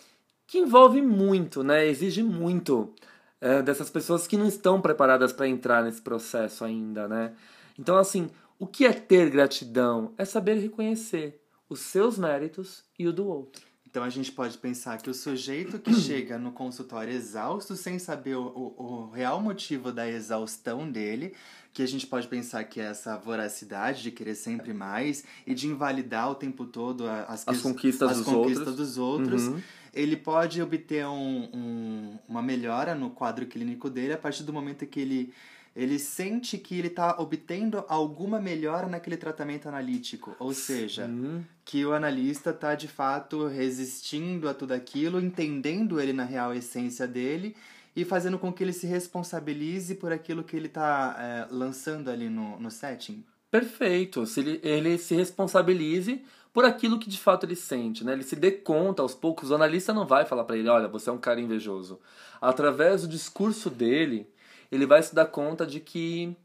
que 0.45 0.59
envolve 0.59 1.01
muito, 1.01 1.63
né? 1.63 1.87
Exige 1.87 2.21
muito 2.21 2.93
é, 3.39 3.61
dessas 3.61 3.89
pessoas 3.89 4.27
que 4.27 4.37
não 4.37 4.47
estão 4.47 4.81
preparadas 4.81 5.31
para 5.31 5.47
entrar 5.47 5.83
nesse 5.83 6.01
processo 6.01 6.63
ainda, 6.63 7.07
né? 7.07 7.33
Então, 7.79 7.97
assim, 7.97 8.29
o 8.59 8.65
que 8.67 8.85
é 8.85 8.91
ter 8.91 9.29
gratidão? 9.29 10.13
É 10.17 10.25
saber 10.25 10.55
reconhecer 10.55 11.41
os 11.69 11.79
seus 11.79 12.17
méritos 12.17 12.83
e 12.97 13.07
o 13.07 13.13
do 13.13 13.27
outro. 13.27 13.65
Então 13.89 14.03
a 14.03 14.09
gente 14.09 14.31
pode 14.31 14.57
pensar 14.57 15.01
que 15.01 15.09
o 15.09 15.13
sujeito 15.13 15.79
que 15.79 15.93
chega 15.95 16.37
no 16.37 16.51
consultório 16.51 17.13
exausto, 17.13 17.75
sem 17.75 17.97
saber 17.97 18.35
o, 18.35 18.45
o, 18.47 18.83
o 18.83 19.09
real 19.09 19.41
motivo 19.41 19.91
da 19.91 20.07
exaustão 20.07 20.89
dele, 20.91 21.33
que 21.77 21.83
a 21.83 21.87
gente 21.87 22.07
pode 22.07 22.27
pensar 22.27 22.63
que 22.63 22.79
é 22.81 22.85
essa 22.85 23.15
voracidade 23.19 24.01
de 24.01 24.09
querer 24.09 24.33
sempre 24.33 24.73
mais 24.73 25.23
e 25.45 25.53
de 25.53 25.67
invalidar 25.67 26.31
o 26.31 26.33
tempo 26.33 26.65
todo 26.65 27.07
as, 27.07 27.47
As 27.47 27.61
conquistas 27.61 28.09
as 28.09 28.17
dos 28.17 28.25
conquistas 28.25 28.67
outros. 28.69 28.75
dos 28.77 28.97
outros, 28.97 29.43
Uhum. 29.43 29.61
ele 29.93 30.17
pode 30.17 30.59
obter 30.59 31.05
um, 31.05 31.47
um- 31.53 32.19
uma 32.27 32.41
melhora 32.41 32.95
no 32.95 33.11
quadro 33.11 33.45
clínico 33.45 33.91
dele 33.91 34.13
a 34.13 34.17
partir 34.17 34.41
do 34.41 34.51
momento 34.51 34.87
que 34.87 34.99
ele, 34.99 35.31
ele 35.75 35.99
sente 35.99 36.57
que 36.57 36.79
ele 36.79 36.87
está 36.87 37.15
obtendo 37.19 37.85
alguma 37.87 38.41
melhora 38.41 38.87
naquele 38.87 39.15
tratamento 39.15 39.69
analítico. 39.69 40.35
Ou 40.39 40.55
seja, 40.55 41.05
Hum, 41.05 41.43
que 41.63 41.85
o 41.85 41.93
analista 41.93 42.49
está 42.49 42.73
de 42.73 42.87
fato 42.87 43.45
resistindo 43.45 44.49
a 44.49 44.53
tudo 44.55 44.71
aquilo, 44.73 45.21
entendendo 45.21 46.01
ele 46.01 46.11
na 46.11 46.23
real 46.23 46.55
essência 46.55 47.05
dele 47.05 47.55
e 47.97 48.05
fazendo 48.05 48.37
com 48.37 48.53
que 48.53 48.63
ele 48.63 48.73
se 48.73 48.85
responsabilize 48.85 49.95
por 49.95 50.11
aquilo 50.13 50.43
que 50.43 50.55
ele 50.55 50.67
está 50.67 51.47
lançando 51.49 52.11
ali 52.11 52.29
no, 52.29 52.59
no 52.59 52.69
setting. 52.69 53.25
perfeito. 53.49 54.23
Se 54.27 54.39
ele, 54.39 54.59
ele 54.61 54.99
se 54.99 55.15
responsabilize 55.15 56.23
por 56.53 56.63
aquilo 56.63 56.99
que 56.99 57.09
de 57.09 57.17
fato 57.17 57.47
ele 57.47 57.55
sente, 57.55 58.03
né? 58.03 58.13
Ele 58.13 58.21
se 58.21 58.35
dê 58.35 58.51
conta 58.51 59.01
aos 59.01 59.15
poucos. 59.15 59.49
O 59.49 59.55
analista 59.55 59.95
não 59.95 60.05
vai 60.05 60.25
falar 60.25 60.43
para 60.43 60.55
ele, 60.55 60.69
olha, 60.69 60.87
você 60.87 61.09
é 61.09 61.13
um 61.13 61.17
cara 61.17 61.41
invejoso. 61.41 61.99
Através 62.39 63.01
do 63.01 63.07
discurso 63.07 63.67
dele, 63.67 64.29
ele 64.71 64.85
vai 64.85 65.01
se 65.01 65.15
dar 65.15 65.25
conta 65.25 65.65
de 65.65 65.79
que 65.79 66.37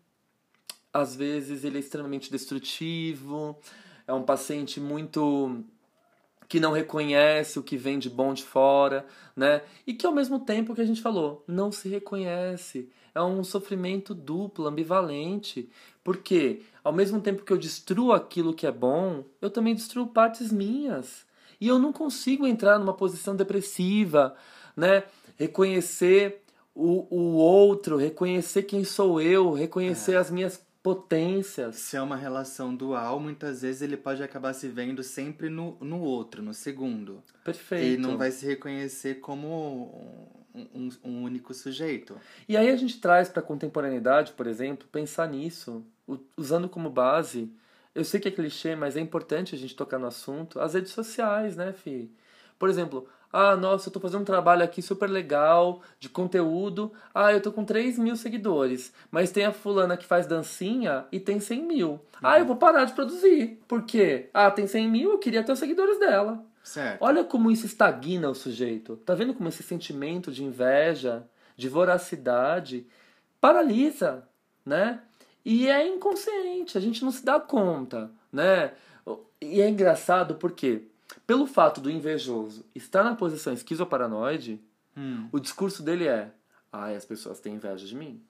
às 0.91 1.15
vezes 1.15 1.65
ele 1.65 1.77
é 1.77 1.81
extremamente 1.81 2.31
destrutivo, 2.31 3.59
é 4.07 4.12
um 4.15 4.23
paciente 4.23 4.81
muito 4.81 5.62
que 6.53 6.61
não 6.61 6.73
reconhece 6.73 7.59
o 7.59 7.62
que 7.62 7.79
vem 7.79 7.99
de 7.99 8.11
bom 8.11 8.35
de 8.35 8.43
fora, 8.43 9.07
né? 9.35 9.62
E 9.87 9.95
que 9.95 10.05
ao 10.05 10.12
mesmo 10.12 10.38
tempo 10.38 10.75
que 10.75 10.83
a 10.83 10.85
gente 10.85 11.01
falou, 11.01 11.43
não 11.49 11.73
se 11.73 11.88
reconhece. 11.88 12.91
É 13.15 13.23
um 13.23 13.43
sofrimento 13.43 14.15
duplo, 14.15 14.67
ambivalente, 14.67 15.71
porque 16.05 16.61
ao 16.85 16.93
mesmo 16.93 17.23
tempo 17.23 17.43
que 17.43 17.51
eu 17.55 17.57
destruo 17.57 18.12
aquilo 18.12 18.53
que 18.53 18.67
é 18.67 18.71
bom, 18.71 19.25
eu 19.41 19.49
também 19.49 19.75
destruo 19.75 20.09
partes 20.09 20.53
minhas. 20.53 21.25
E 21.59 21.69
eu 21.69 21.79
não 21.79 21.91
consigo 21.91 22.47
entrar 22.47 22.79
numa 22.79 22.93
posição 22.93 23.35
depressiva, 23.35 24.35
né? 24.77 25.05
Reconhecer 25.38 26.43
o, 26.75 27.07
o 27.09 27.37
outro, 27.37 27.97
reconhecer 27.97 28.65
quem 28.65 28.85
sou 28.85 29.23
eu, 29.23 29.55
reconhecer 29.55 30.17
as 30.17 30.31
minhas 30.31 30.62
potências. 30.83 31.77
Se 31.77 31.97
é 31.97 32.03
uma 32.03 32.16
relação 32.16 32.75
dual, 32.75 33.21
muitas 33.21 33.62
vezes 33.62 33.83
ele 33.83 33.97
pode 33.97 34.23
acabar 34.23 34.53
se 34.53 34.68
vendo 34.68 35.03
sempre 35.03 35.49
no, 35.49 35.77
no 35.81 36.01
outro, 36.01 36.42
no 36.42 36.53
segundo. 36.53 37.23
Perfeito. 37.45 37.85
Ele 37.85 37.97
não 37.99 38.18
vai 38.18 38.31
se 38.31 38.45
reconhecer 38.45 39.21
como 39.21 40.33
um, 40.55 40.88
um 41.05 41.23
único 41.23 41.55
sujeito. 41.55 42.16
E 42.49 42.57
aí 42.57 42.68
a 42.68 42.77
gente 42.77 43.01
traz 43.01 43.29
para 43.29 43.40
a 43.40 43.45
contemporaneidade, 43.45 44.33
por 44.33 44.47
exemplo, 44.47 44.88
pensar 44.90 45.29
nisso, 45.29 45.85
usando 46.37 46.68
como 46.68 46.90
base. 46.90 47.51
Eu 47.95 48.05
sei 48.05 48.18
que 48.18 48.29
é 48.29 48.33
clichê, 48.33 48.75
mas 48.75 48.97
é 48.97 49.01
importante 49.01 49.55
a 49.55 49.59
gente 49.59 49.77
tocar 49.77 49.99
no 49.99 50.07
assunto. 50.07 50.59
As 50.59 50.75
redes 50.75 50.92
sociais, 50.92 51.57
né, 51.57 51.73
Fi? 51.73 52.11
Por 52.59 52.68
exemplo, 52.68 53.09
ah, 53.33 53.57
nossa, 53.57 53.88
eu 53.88 53.92
tô 53.92 53.99
fazendo 53.99 54.21
um 54.21 54.27
trabalho 54.27 54.62
aqui 54.62 54.83
super 54.83 55.09
legal, 55.09 55.81
de 55.99 56.09
conteúdo. 56.09 56.92
Ah, 57.14 57.33
eu 57.33 57.40
tô 57.40 57.51
com 57.51 57.64
3 57.64 57.99
mil 57.99 58.14
seguidores. 58.14 58.92
Mas 59.11 59.31
tem 59.31 59.47
a 59.47 59.53
fulana 59.53 59.97
que 59.97 60.05
faz 60.05 60.27
dancinha 60.27 61.07
e 61.11 61.18
tem 61.18 61.40
100 61.40 61.62
mil. 61.62 61.88
Uhum. 61.90 62.01
Ah, 62.23 62.38
eu 62.38 62.45
vou 62.45 62.57
parar 62.57 62.85
de 62.85 62.92
produzir. 62.92 63.59
Por 63.66 63.85
quê? 63.85 64.29
Ah, 64.35 64.51
tem 64.51 64.66
100 64.66 64.88
mil, 64.90 65.12
eu 65.12 65.18
queria 65.18 65.42
ter 65.42 65.53
os 65.53 65.59
seguidores 65.59 65.99
dela. 65.99 66.45
Certo. 66.62 67.03
Olha 67.03 67.25
como 67.25 67.51
isso 67.51 67.64
estagna 67.64 68.29
o 68.29 68.35
sujeito. 68.35 68.97
Tá 68.99 69.14
vendo 69.14 69.35
como 69.35 69.49
esse 69.49 69.62
sentimento 69.62 70.31
de 70.31 70.45
inveja, 70.45 71.27
de 71.57 71.68
voracidade, 71.68 72.87
paralisa, 73.40 74.29
né? 74.64 75.01
E 75.45 75.68
é 75.68 75.88
inconsciente, 75.88 76.79
a 76.79 76.81
gente 76.81 77.05
não 77.05 77.11
se 77.11 77.25
dá 77.25 77.40
conta, 77.40 78.11
né? 78.31 78.73
E 79.40 79.61
é 79.61 79.68
engraçado 79.68 80.37
porque 80.37 80.85
pelo 81.33 81.47
fato 81.47 81.81
do 81.81 81.90
invejoso 81.90 82.62
estar 82.75 83.03
na 83.03 83.14
posição 83.14 83.55
esquizoparanoide, 83.55 84.61
hum. 84.95 85.31
o 85.33 85.40
discurso 85.40 85.83
dele 85.83 86.07
é: 86.07 86.31
ai, 86.71 86.95
as 86.95 87.07
pessoas 87.07 87.40
têm 87.40 87.55
inveja 87.55 87.87
de 87.87 87.97
mim. 87.97 88.23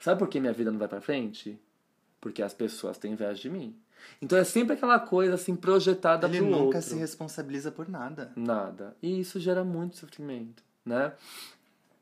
Sabe 0.00 0.18
por 0.18 0.26
que 0.26 0.40
minha 0.40 0.54
vida 0.54 0.70
não 0.70 0.78
vai 0.78 0.88
para 0.88 1.02
frente? 1.02 1.60
Porque 2.18 2.42
as 2.42 2.54
pessoas 2.54 2.96
têm 2.96 3.12
inveja 3.12 3.42
de 3.42 3.50
mim. 3.50 3.76
Então 4.22 4.38
é 4.38 4.44
sempre 4.44 4.72
aquela 4.72 4.98
coisa 4.98 5.34
assim 5.34 5.54
projetada 5.54 6.26
Ele 6.26 6.38
pro 6.38 6.46
outro. 6.46 6.58
Ele 6.60 6.64
nunca 6.64 6.80
se 6.80 6.96
responsabiliza 6.96 7.70
por 7.70 7.86
nada. 7.90 8.32
Nada. 8.34 8.96
E 9.02 9.20
isso 9.20 9.38
gera 9.38 9.62
muito 9.62 9.98
sofrimento, 9.98 10.62
né? 10.86 11.12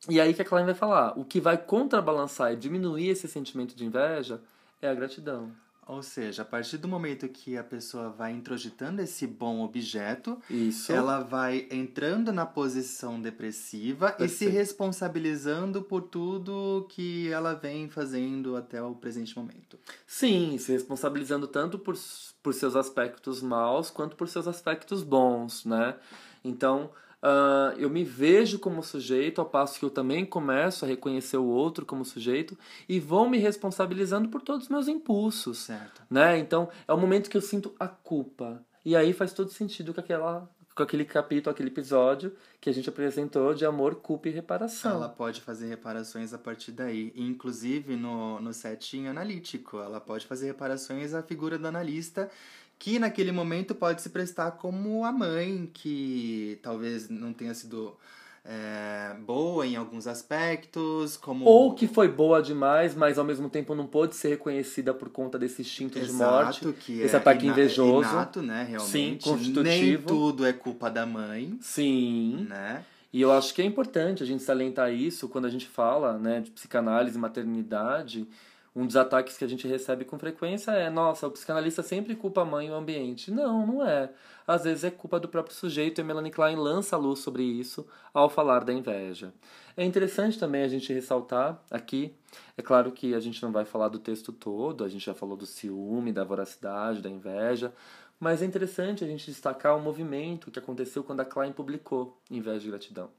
E 0.09 0.21
aí 0.21 0.33
que 0.33 0.43
a 0.43 0.45
Klein 0.45 0.67
vai 0.67 0.75
falar, 0.75 1.19
o 1.19 1.25
que 1.25 1.41
vai 1.41 1.59
contrabalançar 1.59 2.53
e 2.53 2.57
diminuir 2.57 3.09
esse 3.09 3.27
sentimento 3.27 3.75
de 3.75 3.85
inveja 3.85 4.41
é 4.81 4.89
a 4.89 4.95
gratidão. 4.95 5.51
Ou 5.87 6.03
seja, 6.03 6.43
a 6.43 6.45
partir 6.45 6.79
do 6.79 6.89
momento 6.89 7.29
que 7.29 7.57
a 7.57 7.63
pessoa 7.63 8.11
vai 8.11 8.33
introjetando 8.33 9.01
esse 9.01 9.25
bom 9.25 9.61
objeto, 9.61 10.37
Isso. 10.51 10.91
ela 10.91 11.21
vai 11.21 11.69
entrando 11.71 12.33
na 12.33 12.45
posição 12.45 13.21
depressiva 13.21 14.09
Perfeito. 14.09 14.33
e 14.33 14.37
se 14.37 14.49
responsabilizando 14.49 15.81
por 15.81 16.03
tudo 16.03 16.87
que 16.89 17.31
ela 17.31 17.55
vem 17.55 17.89
fazendo 17.89 18.57
até 18.57 18.83
o 18.83 18.97
presente 18.97 19.39
momento. 19.39 19.79
Sim, 20.05 20.59
se 20.59 20.73
responsabilizando 20.73 21.47
tanto 21.47 21.79
por, 21.79 21.97
por 22.43 22.53
seus 22.53 22.75
aspectos 22.75 23.41
maus 23.41 23.89
quanto 23.89 24.17
por 24.17 24.29
seus 24.29 24.49
aspectos 24.49 25.05
bons, 25.05 25.65
né? 25.65 25.95
Então, 26.43 26.91
Uh, 27.27 27.75
eu 27.77 27.91
me 27.91 28.05
vejo 28.05 28.57
como 28.57 28.81
sujeito, 28.85 29.41
ao 29.41 29.49
passo 29.49 29.81
que 29.81 29.85
eu 29.85 29.91
também 29.91 30.25
começo 30.25 30.85
a 30.85 30.89
reconhecer 30.89 31.37
o 31.37 31.47
outro 31.47 31.85
como 31.85 32.05
sujeito 32.05 32.57
e 32.89 33.01
vou 33.01 33.29
me 33.29 33.37
responsabilizando 33.37 34.29
por 34.29 34.41
todos 34.41 34.67
os 34.67 34.69
meus 34.69 34.87
impulsos. 34.87 35.59
Certo. 35.59 36.03
Né? 36.09 36.39
Então, 36.39 36.69
é 36.87 36.93
o 36.93 36.97
momento 36.97 37.29
que 37.29 37.37
eu 37.37 37.41
sinto 37.41 37.75
a 37.81 37.89
culpa. 37.89 38.65
E 38.85 38.95
aí 38.95 39.13
faz 39.13 39.33
todo 39.33 39.51
sentido 39.51 39.93
com, 39.93 39.99
aquela, 39.99 40.49
com 40.73 40.85
aquele 40.85 41.05
capítulo, 41.05 41.53
aquele 41.53 41.71
episódio 41.71 42.33
que 42.61 42.71
a 42.71 42.73
gente 42.73 42.89
apresentou 42.89 43.53
de 43.55 43.67
amor, 43.67 43.97
culpa 43.97 44.29
e 44.29 44.33
reparação. 44.33 44.93
Ela 44.93 45.09
pode 45.09 45.41
fazer 45.41 45.67
reparações 45.67 46.33
a 46.33 46.39
partir 46.39 46.71
daí. 46.71 47.13
Inclusive, 47.17 47.97
no, 47.97 48.41
no 48.41 48.53
setting 48.53 49.09
analítico, 49.09 49.81
ela 49.81 50.01
pode 50.01 50.25
fazer 50.27 50.47
reparações 50.47 51.13
à 51.13 51.25
figura 51.25 51.59
do 51.59 51.67
analista 51.67 52.31
que 52.79 52.99
naquele 52.99 53.33
momento 53.33 53.75
pode 53.75 54.03
se 54.03 54.11
prestar 54.11 54.53
como 54.53 55.05
a 55.05 55.13
mãe, 55.13 55.71
que 55.73 56.59
talvez 56.63 57.09
não 57.09 57.33
tenha 57.33 57.55
sido 57.55 57.97
é, 58.45 59.15
boa 59.27 59.67
em 59.67 59.75
alguns 59.75 60.07
aspectos, 60.07 61.17
como... 61.17 61.45
Ou 61.45 61.75
que 61.75 61.89
foi 61.89 62.09
boa 62.09 62.41
demais, 62.41 62.95
mas 62.95 63.19
ao 63.19 63.25
mesmo 63.25 63.51
tempo 63.51 63.75
não 63.75 63.87
pôde 63.87 64.15
ser 64.15 64.29
reconhecida 64.29 64.95
por 64.95 65.09
conta 65.09 65.39
desse 65.39 65.63
instinto 65.63 65.99
Exato, 65.99 66.13
de 66.13 66.65
morte, 66.65 66.73
que 66.81 67.01
esse 67.01 67.15
é 67.15 67.19
ataque 67.19 67.45
ina 67.45 67.53
invejoso. 67.53 68.09
Inato, 68.09 68.43
né, 68.43 68.65
realmente. 68.69 68.91
Sim, 68.91 69.19
constitutivo. 69.21 69.65
Nem 69.65 69.99
tudo 69.99 70.47
é 70.47 70.53
culpa 70.53 70.89
da 70.89 71.05
mãe. 71.05 71.59
Sim. 71.61 72.47
Né? 72.49 72.85
E 73.13 73.21
eu 73.21 73.33
acho 73.33 73.53
que 73.53 73.63
é 73.63 73.65
importante 73.65 74.23
a 74.23 74.27
gente 74.27 74.43
salientar 74.43 74.93
isso 74.93 75.29
quando 75.29 75.47
a 75.47 75.51
gente 75.51 75.67
fala 75.67 76.19
né, 76.19 76.41
de 76.41 76.51
psicanálise 76.51 77.19
maternidade, 77.19 78.29
um 78.77 78.87
dos 78.87 78.95
ataques 78.95 79.39
que 79.39 79.45
a 79.45 79.49
gente 79.49 79.67
recebe 79.67 80.05
com 80.05 80.19
frequência 80.19 80.71
é: 80.71 80.91
nossa, 80.91 81.27
o 81.27 81.31
psicanalista 81.31 81.83
sempre 81.83 82.15
culpa 82.15 82.43
a 82.43 82.45
mãe 82.45 82.67
e 82.67 82.71
o 82.71 82.75
ambiente. 82.75 83.31
Não, 83.31 83.67
não 83.67 83.87
é. 83.87 84.11
Às 84.47 84.65
vezes 84.65 84.85
é 84.85 84.91
culpa 84.91 85.19
do 85.19 85.29
próprio 85.29 85.57
sujeito 85.57 85.99
e 85.99 86.05
Melanie 86.05 86.31
Klein 86.31 86.57
lança 86.57 86.95
a 86.95 86.99
luz 86.99 87.21
sobre 87.21 87.43
isso 87.43 87.87
ao 88.13 88.29
falar 88.29 88.65
da 88.65 88.75
inveja. 88.75 89.33
É 89.79 89.85
interessante 89.85 90.39
também 90.39 90.63
a 90.63 90.69
gente 90.69 90.93
ressaltar 90.93 91.59
aqui, 91.71 92.15
é 92.57 92.63
claro 92.63 92.93
que 92.93 93.15
a 93.15 93.21
gente 93.21 93.43
não 93.43 93.51
vai 93.51 93.65
falar 93.65 93.89
do 93.89 93.99
texto 93.99 94.33
todo, 94.33 94.85
a 94.85 94.89
gente 94.89 95.05
já 95.05 95.15
falou 95.15 95.37
do 95.37 95.45
ciúme, 95.45 96.13
da 96.13 96.25
voracidade, 96.25 97.03
da 97.03 97.11
inveja, 97.11 97.75
mas 98.19 98.41
é 98.41 98.47
interessante 98.47 99.05
a 99.05 99.07
gente 99.07 99.27
destacar 99.27 99.77
o 99.77 99.81
movimento 99.81 100.51
que 100.51 100.59
aconteceu 100.59 101.05
quando 101.05 101.21
a 101.21 101.25
Klein 101.27 101.53
publicou 101.53 102.19
Inveja 102.31 102.67
e 102.67 102.71
Gratidão. 102.71 103.11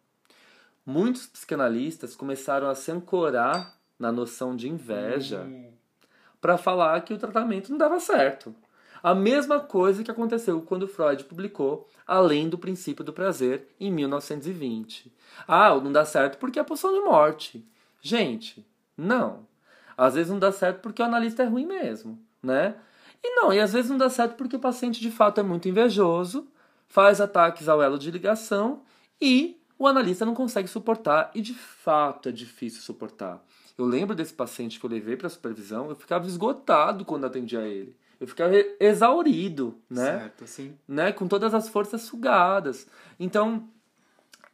Muitos 0.84 1.28
psicanalistas 1.28 2.16
começaram 2.16 2.68
a 2.68 2.74
se 2.74 2.92
ancorar 2.92 3.77
na 4.00 4.12
noção 4.12 4.56
de 4.56 4.70
inveja 4.70 5.42
uhum. 5.42 5.72
para 6.40 6.58
falar 6.58 7.02
que 7.02 7.14
o 7.14 7.18
tratamento 7.18 7.70
não 7.70 7.78
dava 7.78 8.00
certo. 8.00 8.56
A 9.02 9.14
mesma 9.14 9.60
coisa 9.60 10.04
que 10.04 10.12
aconteceu 10.12 10.62
quando 10.62 10.88
Freud 10.88 11.24
publicou 11.26 11.88
Além 12.06 12.48
do 12.48 12.58
Princípio 12.58 13.04
do 13.04 13.12
Prazer 13.12 13.68
em 13.80 13.92
1920. 13.92 15.12
Ah, 15.46 15.76
não 15.76 15.92
dá 15.92 16.06
certo 16.06 16.38
porque 16.38 16.58
é 16.58 16.62
a 16.62 16.66
poção 16.66 16.94
de 16.94 17.02
morte. 17.02 17.66
Gente, 18.02 18.66
não. 18.96 19.46
Às 19.98 20.14
vezes 20.14 20.32
não 20.32 20.40
dá 20.40 20.52
certo 20.52 20.80
porque 20.80 21.02
o 21.02 21.06
analista 21.06 21.44
é 21.44 21.46
ruim 21.46 21.66
mesmo, 21.66 22.18
né? 22.42 22.76
E 23.22 23.36
não, 23.36 23.52
e 23.52 23.60
às 23.60 23.74
vezes 23.74 23.90
não 23.90 23.98
dá 23.98 24.10
certo 24.10 24.36
porque 24.36 24.56
o 24.56 24.60
paciente 24.60 25.02
de 25.02 25.12
fato 25.12 25.40
é 25.40 25.44
muito 25.44 25.68
invejoso, 25.68 26.48
faz 26.88 27.20
ataques 27.20 27.68
ao 27.68 27.82
elo 27.82 28.00
de 28.00 28.10
ligação 28.10 28.84
e 29.20 29.60
o 29.78 29.86
analista 29.86 30.26
não 30.26 30.34
consegue 30.34 30.68
suportar 30.68 31.32
e 31.36 31.42
de 31.42 31.54
fato 31.54 32.30
é 32.30 32.32
difícil 32.32 32.82
suportar. 32.82 33.44
Eu 33.78 33.86
lembro 33.86 34.16
desse 34.16 34.34
paciente 34.34 34.80
que 34.80 34.86
eu 34.86 34.90
levei 34.90 35.16
para 35.16 35.30
supervisão, 35.30 35.90
eu 35.90 35.96
ficava 35.96 36.26
esgotado 36.26 37.06
quando 37.06 37.26
atendia 37.26 37.62
ele. 37.62 37.96
Eu 38.20 38.28
ficava 38.28 38.54
exaurido, 38.80 39.76
né? 39.88 40.20
Certo, 40.20 40.48
sim. 40.48 40.76
Né? 40.88 41.12
Com 41.12 41.28
todas 41.28 41.54
as 41.54 41.70
forças 41.70 42.02
sugadas. 42.02 42.88
Então, 43.20 43.70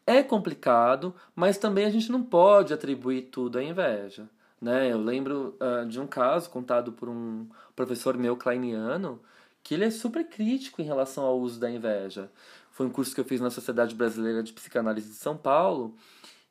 é 0.05 0.21
complicado, 0.21 1.15
mas 1.33 1.57
também 1.57 1.85
a 1.85 1.89
gente 1.89 2.11
não 2.11 2.21
pode 2.21 2.73
atribuir 2.73 3.23
tudo 3.31 3.57
à 3.57 3.63
inveja. 3.63 4.29
Né? 4.61 4.91
Eu 4.91 4.97
lembro 4.97 5.57
uh, 5.59 5.87
de 5.87 5.99
um 5.99 6.07
caso 6.07 6.49
contado 6.49 6.91
por 6.91 7.07
um 7.07 7.47
professor 7.75 8.17
meu 8.17 8.35
kleiniano 8.35 9.21
que 9.63 9.73
ele 9.73 9.85
é 9.85 9.89
super 9.89 10.27
crítico 10.27 10.81
em 10.81 10.85
relação 10.85 11.23
ao 11.23 11.39
uso 11.39 11.57
da 11.57 11.71
inveja. 11.71 12.29
Foi 12.69 12.85
um 12.85 12.89
curso 12.89 13.15
que 13.15 13.21
eu 13.21 13.25
fiz 13.25 13.39
na 13.39 13.49
Sociedade 13.49 13.95
Brasileira 13.95 14.43
de 14.43 14.51
Psicanálise 14.51 15.07
de 15.07 15.15
São 15.15 15.37
Paulo 15.37 15.95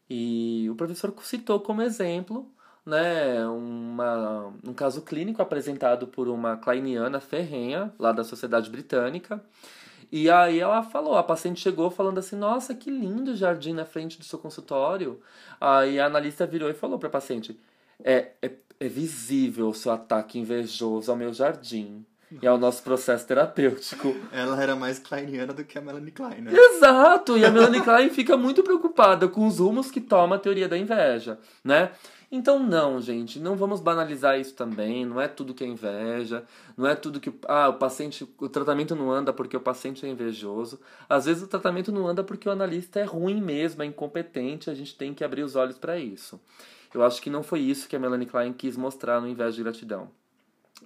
e 0.08 0.66
o 0.70 0.74
professor 0.74 1.14
citou 1.22 1.60
como 1.60 1.82
exemplo 1.82 2.50
né, 2.84 3.46
uma, 3.46 4.52
um 4.64 4.74
caso 4.74 5.02
clínico 5.02 5.40
apresentado 5.40 6.06
por 6.06 6.28
uma 6.28 6.56
kleiniana 6.56 7.20
ferrenha, 7.20 7.92
lá 7.98 8.12
da 8.12 8.24
Sociedade 8.24 8.70
Britânica. 8.70 9.42
E 10.10 10.28
aí 10.28 10.60
ela 10.60 10.82
falou, 10.82 11.16
a 11.16 11.22
paciente 11.22 11.60
chegou 11.60 11.90
falando 11.90 12.18
assim, 12.18 12.36
nossa, 12.36 12.74
que 12.74 12.90
lindo 12.90 13.34
jardim 13.34 13.72
na 13.72 13.84
frente 13.84 14.18
do 14.18 14.24
seu 14.24 14.38
consultório. 14.38 15.20
Aí 15.60 15.98
a 15.98 16.06
analista 16.06 16.46
virou 16.46 16.68
e 16.68 16.74
falou 16.74 16.98
para 16.98 17.08
a 17.08 17.12
paciente, 17.12 17.58
é, 18.04 18.32
é, 18.42 18.50
é 18.78 18.88
visível 18.88 19.68
o 19.68 19.74
seu 19.74 19.92
ataque 19.92 20.38
invejoso 20.38 21.10
ao 21.10 21.16
meu 21.16 21.32
jardim 21.32 22.04
e 22.42 22.46
ao 22.46 22.58
nosso 22.58 22.82
processo 22.82 23.26
terapêutico. 23.26 24.14
Ela 24.32 24.62
era 24.62 24.76
mais 24.76 24.98
kleiniana 24.98 25.52
do 25.52 25.64
que 25.64 25.78
a 25.78 25.80
Melanie 25.80 26.12
Klein, 26.12 26.42
né? 26.42 26.52
Exato! 26.54 27.36
E 27.36 27.44
a 27.44 27.50
Melanie 27.50 27.80
Klein 27.80 28.10
fica 28.10 28.36
muito 28.36 28.62
preocupada 28.62 29.28
com 29.28 29.46
os 29.46 29.58
rumos 29.58 29.90
que 29.90 30.00
toma 30.00 30.36
a 30.36 30.38
teoria 30.38 30.68
da 30.68 30.78
inveja, 30.78 31.38
né? 31.64 31.90
Então, 32.34 32.58
não, 32.58 32.98
gente, 32.98 33.38
não 33.38 33.56
vamos 33.56 33.78
banalizar 33.78 34.40
isso 34.40 34.54
também. 34.54 35.04
Não 35.04 35.20
é 35.20 35.28
tudo 35.28 35.52
que 35.52 35.62
é 35.62 35.66
inveja, 35.66 36.42
não 36.74 36.86
é 36.86 36.94
tudo 36.94 37.20
que. 37.20 37.30
Ah, 37.46 37.68
o 37.68 37.74
paciente. 37.74 38.26
O 38.38 38.48
tratamento 38.48 38.96
não 38.96 39.12
anda 39.12 39.34
porque 39.34 39.54
o 39.54 39.60
paciente 39.60 40.06
é 40.06 40.08
invejoso. 40.08 40.80
Às 41.06 41.26
vezes 41.26 41.42
o 41.42 41.46
tratamento 41.46 41.92
não 41.92 42.08
anda 42.08 42.24
porque 42.24 42.48
o 42.48 42.52
analista 42.52 42.98
é 42.98 43.04
ruim 43.04 43.38
mesmo, 43.38 43.82
é 43.82 43.86
incompetente, 43.86 44.70
a 44.70 44.74
gente 44.74 44.96
tem 44.96 45.12
que 45.12 45.22
abrir 45.22 45.42
os 45.42 45.56
olhos 45.56 45.76
para 45.76 45.98
isso. 45.98 46.40
Eu 46.94 47.02
acho 47.02 47.20
que 47.20 47.28
não 47.28 47.42
foi 47.42 47.60
isso 47.60 47.86
que 47.86 47.96
a 47.96 47.98
Melanie 47.98 48.26
Klein 48.26 48.54
quis 48.54 48.78
mostrar 48.78 49.20
no 49.20 49.28
Inveja 49.28 49.52
de 49.52 49.62
Gratidão. 49.62 50.10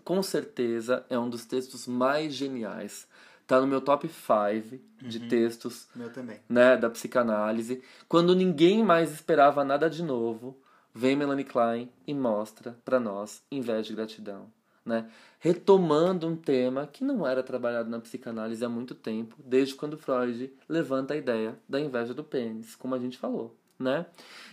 Com 0.02 0.20
certeza 0.24 1.06
é 1.08 1.16
um 1.16 1.30
dos 1.30 1.44
textos 1.44 1.86
mais 1.86 2.34
geniais. 2.34 3.06
Tá 3.46 3.60
no 3.60 3.68
meu 3.68 3.80
top 3.80 4.08
5 4.08 4.82
de 5.00 5.18
uhum. 5.18 5.28
textos 5.28 5.86
meu 5.94 6.12
também. 6.12 6.40
Né, 6.48 6.76
da 6.76 6.90
psicanálise. 6.90 7.80
Quando 8.08 8.34
ninguém 8.34 8.82
mais 8.82 9.12
esperava 9.12 9.64
nada 9.64 9.88
de 9.88 10.02
novo 10.02 10.56
vem 10.96 11.14
Melanie 11.14 11.44
Klein 11.44 11.90
e 12.06 12.14
mostra 12.14 12.74
para 12.82 12.98
nós 12.98 13.42
inveja 13.52 13.92
e 13.92 13.96
gratidão, 13.96 14.46
né? 14.82 15.06
Retomando 15.38 16.26
um 16.26 16.34
tema 16.34 16.86
que 16.86 17.04
não 17.04 17.26
era 17.26 17.42
trabalhado 17.42 17.90
na 17.90 18.00
psicanálise 18.00 18.64
há 18.64 18.68
muito 18.68 18.94
tempo, 18.94 19.36
desde 19.44 19.74
quando 19.74 19.98
Freud 19.98 20.50
levanta 20.66 21.12
a 21.12 21.16
ideia 21.18 21.58
da 21.68 21.78
inveja 21.78 22.14
do 22.14 22.24
pênis, 22.24 22.74
como 22.74 22.94
a 22.94 22.98
gente 22.98 23.18
falou, 23.18 23.54
né? 23.78 24.06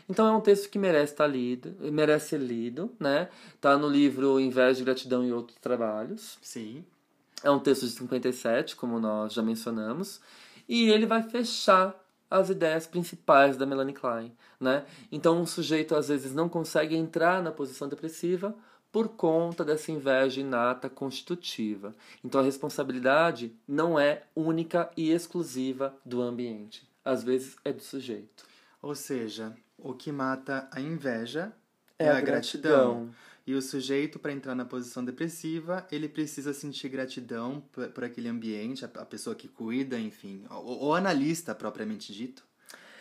Então 0.09 0.27
é 0.27 0.31
um 0.35 0.41
texto 0.41 0.69
que 0.69 0.77
merece 0.77 1.13
estar 1.13 1.27
lido, 1.27 1.77
merece 1.93 2.29
ser 2.29 2.41
lido, 2.41 2.91
né? 2.99 3.29
Tá 3.61 3.77
no 3.77 3.87
livro 3.87 4.37
Inveja, 4.37 4.83
Gratidão 4.83 5.23
e 5.23 5.31
Outros 5.31 5.57
Trabalhos. 5.59 6.37
Sim. 6.41 6.83
É 7.41 7.49
um 7.49 7.59
texto 7.59 7.85
de 7.85 7.91
57, 7.93 8.75
como 8.75 8.99
nós 8.99 9.33
já 9.33 9.41
mencionamos, 9.41 10.19
e 10.67 10.89
ele 10.89 11.05
vai 11.05 11.23
fechar 11.23 12.02
as 12.33 12.49
ideias 12.49 12.87
principais 12.87 13.55
da 13.57 13.65
Melanie 13.65 13.93
Klein, 13.93 14.35
né? 14.59 14.85
Então 15.11 15.39
o 15.39 15.45
sujeito 15.45 15.95
às 15.95 16.07
vezes 16.07 16.33
não 16.33 16.49
consegue 16.49 16.95
entrar 16.95 17.43
na 17.43 17.51
posição 17.51 17.87
depressiva 17.87 18.55
por 18.91 19.09
conta 19.09 19.63
dessa 19.63 19.91
inveja 19.91 20.41
inata 20.41 20.89
constitutiva. 20.89 21.93
Então 22.23 22.41
a 22.41 22.43
responsabilidade 22.43 23.55
não 23.67 23.99
é 23.99 24.23
única 24.35 24.89
e 24.97 25.11
exclusiva 25.11 25.95
do 26.03 26.23
ambiente. 26.23 26.87
Às 27.05 27.23
vezes 27.23 27.55
é 27.63 27.71
do 27.71 27.83
sujeito. 27.83 28.45
Ou 28.81 28.95
seja, 28.95 29.55
o 29.77 29.93
que 29.93 30.11
mata 30.11 30.67
a 30.71 30.81
inveja 30.81 31.53
É 31.99 32.09
a 32.09 32.19
gratidão. 32.19 33.09
E 33.45 33.53
o 33.53 33.61
sujeito, 33.61 34.19
para 34.19 34.31
entrar 34.31 34.55
na 34.55 34.63
posição 34.63 35.03
depressiva, 35.03 35.85
ele 35.91 36.07
precisa 36.07 36.53
sentir 36.53 36.87
gratidão 36.87 37.61
por, 37.71 37.89
por 37.89 38.03
aquele 38.05 38.29
ambiente, 38.29 38.85
a, 38.85 38.87
a 38.87 39.05
pessoa 39.05 39.35
que 39.35 39.49
cuida, 39.49 39.99
enfim, 39.99 40.45
o, 40.49 40.87
o 40.87 40.93
analista 40.93 41.53
propriamente 41.53 42.13
dito, 42.13 42.43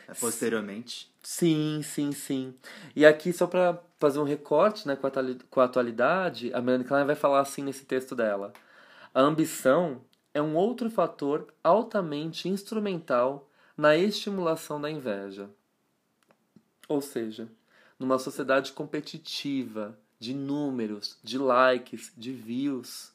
eh, 0.09 0.15
posteriormente. 0.15 1.13
Sim, 1.23 1.81
sim, 1.85 2.11
sim. 2.11 2.55
E 2.97 3.07
aqui, 3.07 3.33
só 3.33 3.47
para 3.47 3.81
fazer 4.01 4.19
um 4.19 4.25
recorte 4.25 4.89
né, 4.89 4.97
com, 4.97 5.61
a, 5.61 5.65
atualidade, 5.65 6.53
a 6.53 6.61
Melanie 6.61 6.87
Klein 6.87 7.07
vai 7.07 7.15
falar 7.15 7.41
assim 7.41 7.63
nesse 7.63 7.85
texto 7.85 8.17
dela. 8.17 8.53
A 9.15 9.21
ambição 9.21 10.01
é 10.35 10.43
um 10.43 10.57
outro 10.57 10.91
fator 10.91 11.55
altamente 11.63 12.49
instrumental 12.49 13.49
na 13.77 13.97
estimulação 13.97 14.81
da 14.81 14.91
inveja. 14.91 15.49
Ou 16.89 17.01
seja, 17.01 17.49
numa 17.97 18.19
sociedade 18.19 18.73
competitiva, 18.73 19.97
de 20.23 20.33
números, 20.33 21.19
de 21.21 21.37
likes, 21.37 22.13
de 22.17 22.33
views, 22.33 23.13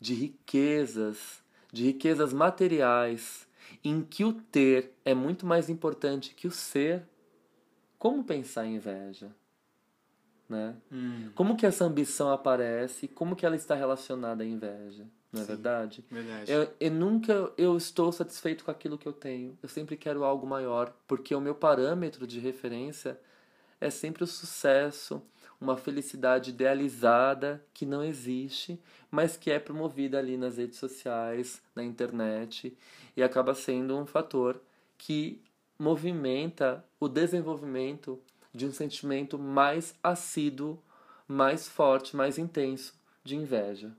de 0.00 0.14
riquezas, 0.14 1.42
de 1.70 1.84
riquezas 1.84 2.32
materiais, 2.32 3.46
em 3.84 4.02
que 4.02 4.24
o 4.24 4.32
ter 4.32 4.90
é 5.04 5.12
muito 5.12 5.44
mais 5.44 5.68
importante 5.68 6.34
que 6.34 6.46
o 6.46 6.50
ser, 6.50 7.02
como 7.98 8.24
pensar 8.24 8.64
em 8.64 8.76
inveja? 8.76 9.30
Né? 10.48 10.74
Hum, 10.90 11.30
Como 11.34 11.58
que 11.58 11.66
essa 11.66 11.84
ambição 11.84 12.32
aparece? 12.32 13.06
Como 13.06 13.36
que 13.36 13.44
ela 13.44 13.54
está 13.54 13.74
relacionada 13.74 14.42
à 14.42 14.46
inveja? 14.46 15.06
Não 15.30 15.42
é 15.42 15.44
Sim. 15.44 15.52
verdade? 15.52 16.04
verdade. 16.10 16.50
Eu, 16.50 16.74
eu 16.80 16.90
nunca 16.90 17.52
eu 17.58 17.76
estou 17.76 18.10
satisfeito 18.10 18.64
com 18.64 18.70
aquilo 18.70 18.96
que 18.96 19.06
eu 19.06 19.12
tenho. 19.12 19.58
Eu 19.62 19.68
sempre 19.68 19.94
quero 19.94 20.24
algo 20.24 20.46
maior, 20.46 20.90
porque 21.06 21.34
o 21.34 21.40
meu 21.40 21.54
parâmetro 21.54 22.26
de 22.26 22.40
referência 22.40 23.20
é 23.78 23.90
sempre 23.90 24.24
o 24.24 24.26
sucesso, 24.26 25.22
uma 25.60 25.76
felicidade 25.76 26.50
idealizada 26.50 27.62
que 27.74 27.84
não 27.84 28.02
existe, 28.02 28.80
mas 29.10 29.36
que 29.36 29.50
é 29.50 29.58
promovida 29.58 30.18
ali 30.18 30.36
nas 30.36 30.56
redes 30.56 30.78
sociais, 30.78 31.60
na 31.74 31.84
internet, 31.84 32.76
e 33.16 33.22
acaba 33.22 33.54
sendo 33.54 33.96
um 33.96 34.06
fator 34.06 34.60
que 34.96 35.40
movimenta 35.78 36.84
o 36.98 37.08
desenvolvimento 37.08 38.18
de 38.52 38.66
um 38.66 38.72
sentimento 38.72 39.38
mais 39.38 39.94
assíduo, 40.02 40.78
mais 41.28 41.68
forte, 41.68 42.16
mais 42.16 42.38
intenso 42.38 42.94
de 43.22 43.36
inveja, 43.36 43.92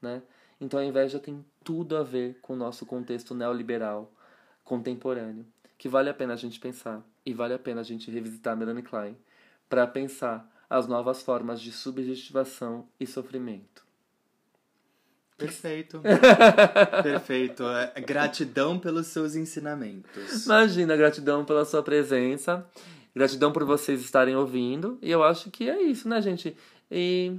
né? 0.00 0.22
Então 0.60 0.78
a 0.80 0.84
inveja 0.84 1.18
tem 1.18 1.44
tudo 1.64 1.96
a 1.96 2.02
ver 2.02 2.38
com 2.40 2.52
o 2.52 2.56
nosso 2.56 2.86
contexto 2.86 3.34
neoliberal 3.34 4.10
contemporâneo, 4.64 5.46
que 5.76 5.88
vale 5.88 6.08
a 6.08 6.14
pena 6.14 6.34
a 6.34 6.36
gente 6.36 6.58
pensar 6.60 7.02
e 7.24 7.34
vale 7.34 7.54
a 7.54 7.58
pena 7.58 7.80
a 7.80 7.84
gente 7.84 8.10
revisitar 8.10 8.56
Melanie 8.56 8.82
Klein 8.82 9.16
para 9.68 9.86
pensar 9.86 10.50
as 10.68 10.86
novas 10.86 11.22
formas 11.22 11.60
de 11.60 11.72
subjetivação 11.72 12.86
e 12.98 13.06
sofrimento. 13.06 13.84
Perfeito. 15.38 16.00
Perfeito. 17.02 17.64
É, 17.64 18.00
Gratidão 18.00 18.78
pelos 18.78 19.08
seus 19.08 19.36
ensinamentos. 19.36 20.46
Imagina, 20.46 20.96
gratidão 20.96 21.44
pela 21.44 21.64
sua 21.64 21.82
presença, 21.82 22.66
gratidão 23.14 23.52
por 23.52 23.64
vocês 23.64 24.00
estarem 24.00 24.34
ouvindo, 24.34 24.98
e 25.02 25.10
eu 25.10 25.22
acho 25.22 25.50
que 25.50 25.68
é 25.68 25.82
isso, 25.82 26.08
né, 26.08 26.22
gente? 26.22 26.56
E, 26.90 27.38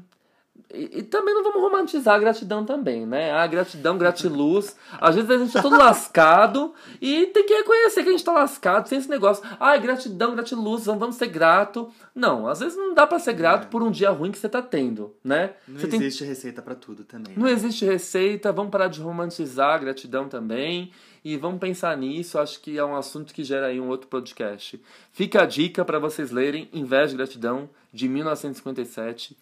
e, 0.74 1.00
e 1.00 1.04
também 1.04 1.34
não 1.34 1.44
vamos 1.44 1.62
romantizar 1.62 2.16
a 2.16 2.20
gratidão 2.20 2.66
também, 2.66 3.06
né? 3.06 3.32
A 3.32 3.48
gratidão, 3.48 3.98
gratiluz. 3.98 4.76
Às 5.00 5.16
vezes 5.16 5.30
a 5.32 5.38
gente 5.38 5.54
tá 5.54 5.62
todo 5.62 5.78
lascado 5.78 6.74
e 7.02 7.28
tem 7.28 7.46
que 7.46 7.54
reconhecer 7.54 8.04
que 8.04 8.10
a 8.10 8.12
gente 8.12 8.24
tá 8.24 8.34
lascado, 8.34 8.88
sem 8.90 8.98
esse 8.98 9.10
negócio. 9.10 9.44
Ai, 9.60 9.80
gratidão, 9.80 10.34
gratiluz, 10.36 10.86
vamos 10.86 11.00
vamos 11.00 11.16
ser 11.16 11.28
grato. 11.28 11.90
Não, 12.14 12.48
às 12.48 12.60
vezes 12.60 12.78
não 12.78 12.94
dá 12.94 13.06
pra 13.08 13.18
ser 13.20 13.34
grato 13.34 13.66
É. 13.66 13.70
por 13.70 13.82
um 13.82 13.90
dia 13.92 14.10
ruim 14.10 14.32
que 14.32 14.38
você 14.38 14.50
tá 14.50 14.62
tendo, 14.62 15.16
né? 15.24 15.52
Não 15.68 15.80
Você 15.80 15.88
tem 15.88 16.00
existe 16.02 16.24
receita 16.26 16.62
pra 16.62 16.76
tudo 16.76 17.04
também. 17.06 17.34
não 17.38 17.46
né? 17.46 17.52
existe 17.52 17.86
receita, 17.86 18.52
vamos 18.52 18.72
parar 18.72 18.88
de 18.88 19.00
romantizar 19.00 19.76
a 19.76 19.78
gratidão 19.78 20.28
também 20.28 20.92
e 21.24 21.38
vamos 21.38 21.60
pensar 21.60 21.96
nisso. 21.96 22.38
Acho 22.40 22.60
que 22.60 22.78
é 22.78 22.84
um 22.84 22.96
assunto 22.96 23.34
que 23.34 23.44
gera 23.44 23.68
aí 23.68 23.80
um 23.80 23.88
outro 23.90 24.08
podcast. 24.08 24.82
Fica 25.14 25.44
a 25.44 25.46
dica 25.46 25.86
para 25.86 26.00
vocês 26.00 26.32
lerem 26.32 26.68
Inveja 26.74 27.14
e 27.14 27.18
Gratidão, 27.18 27.70
de 27.94 28.08
1957, 28.10 29.38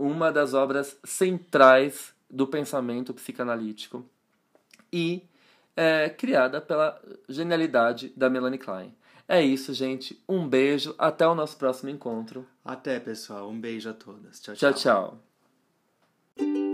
uma 0.00 0.32
das 0.32 0.54
obras 0.54 0.96
centrais 1.04 2.14
do 2.28 2.46
pensamento 2.46 3.12
psicanalítico 3.12 4.04
e 4.92 5.22
é, 5.76 6.08
criada 6.08 6.60
pela 6.60 7.00
genialidade 7.28 8.12
da 8.16 8.30
Melanie 8.30 8.58
Klein. 8.58 8.94
É 9.28 9.42
isso, 9.42 9.72
gente. 9.72 10.20
Um 10.28 10.48
beijo. 10.48 10.94
Até 10.98 11.26
o 11.26 11.34
nosso 11.34 11.56
próximo 11.56 11.88
encontro. 11.88 12.44
Até, 12.64 12.98
pessoal. 12.98 13.48
Um 13.48 13.60
beijo 13.60 13.88
a 13.88 13.92
todas. 13.92 14.40
Tchau, 14.40 14.54
Tchau, 14.56 14.74
tchau. 14.74 16.69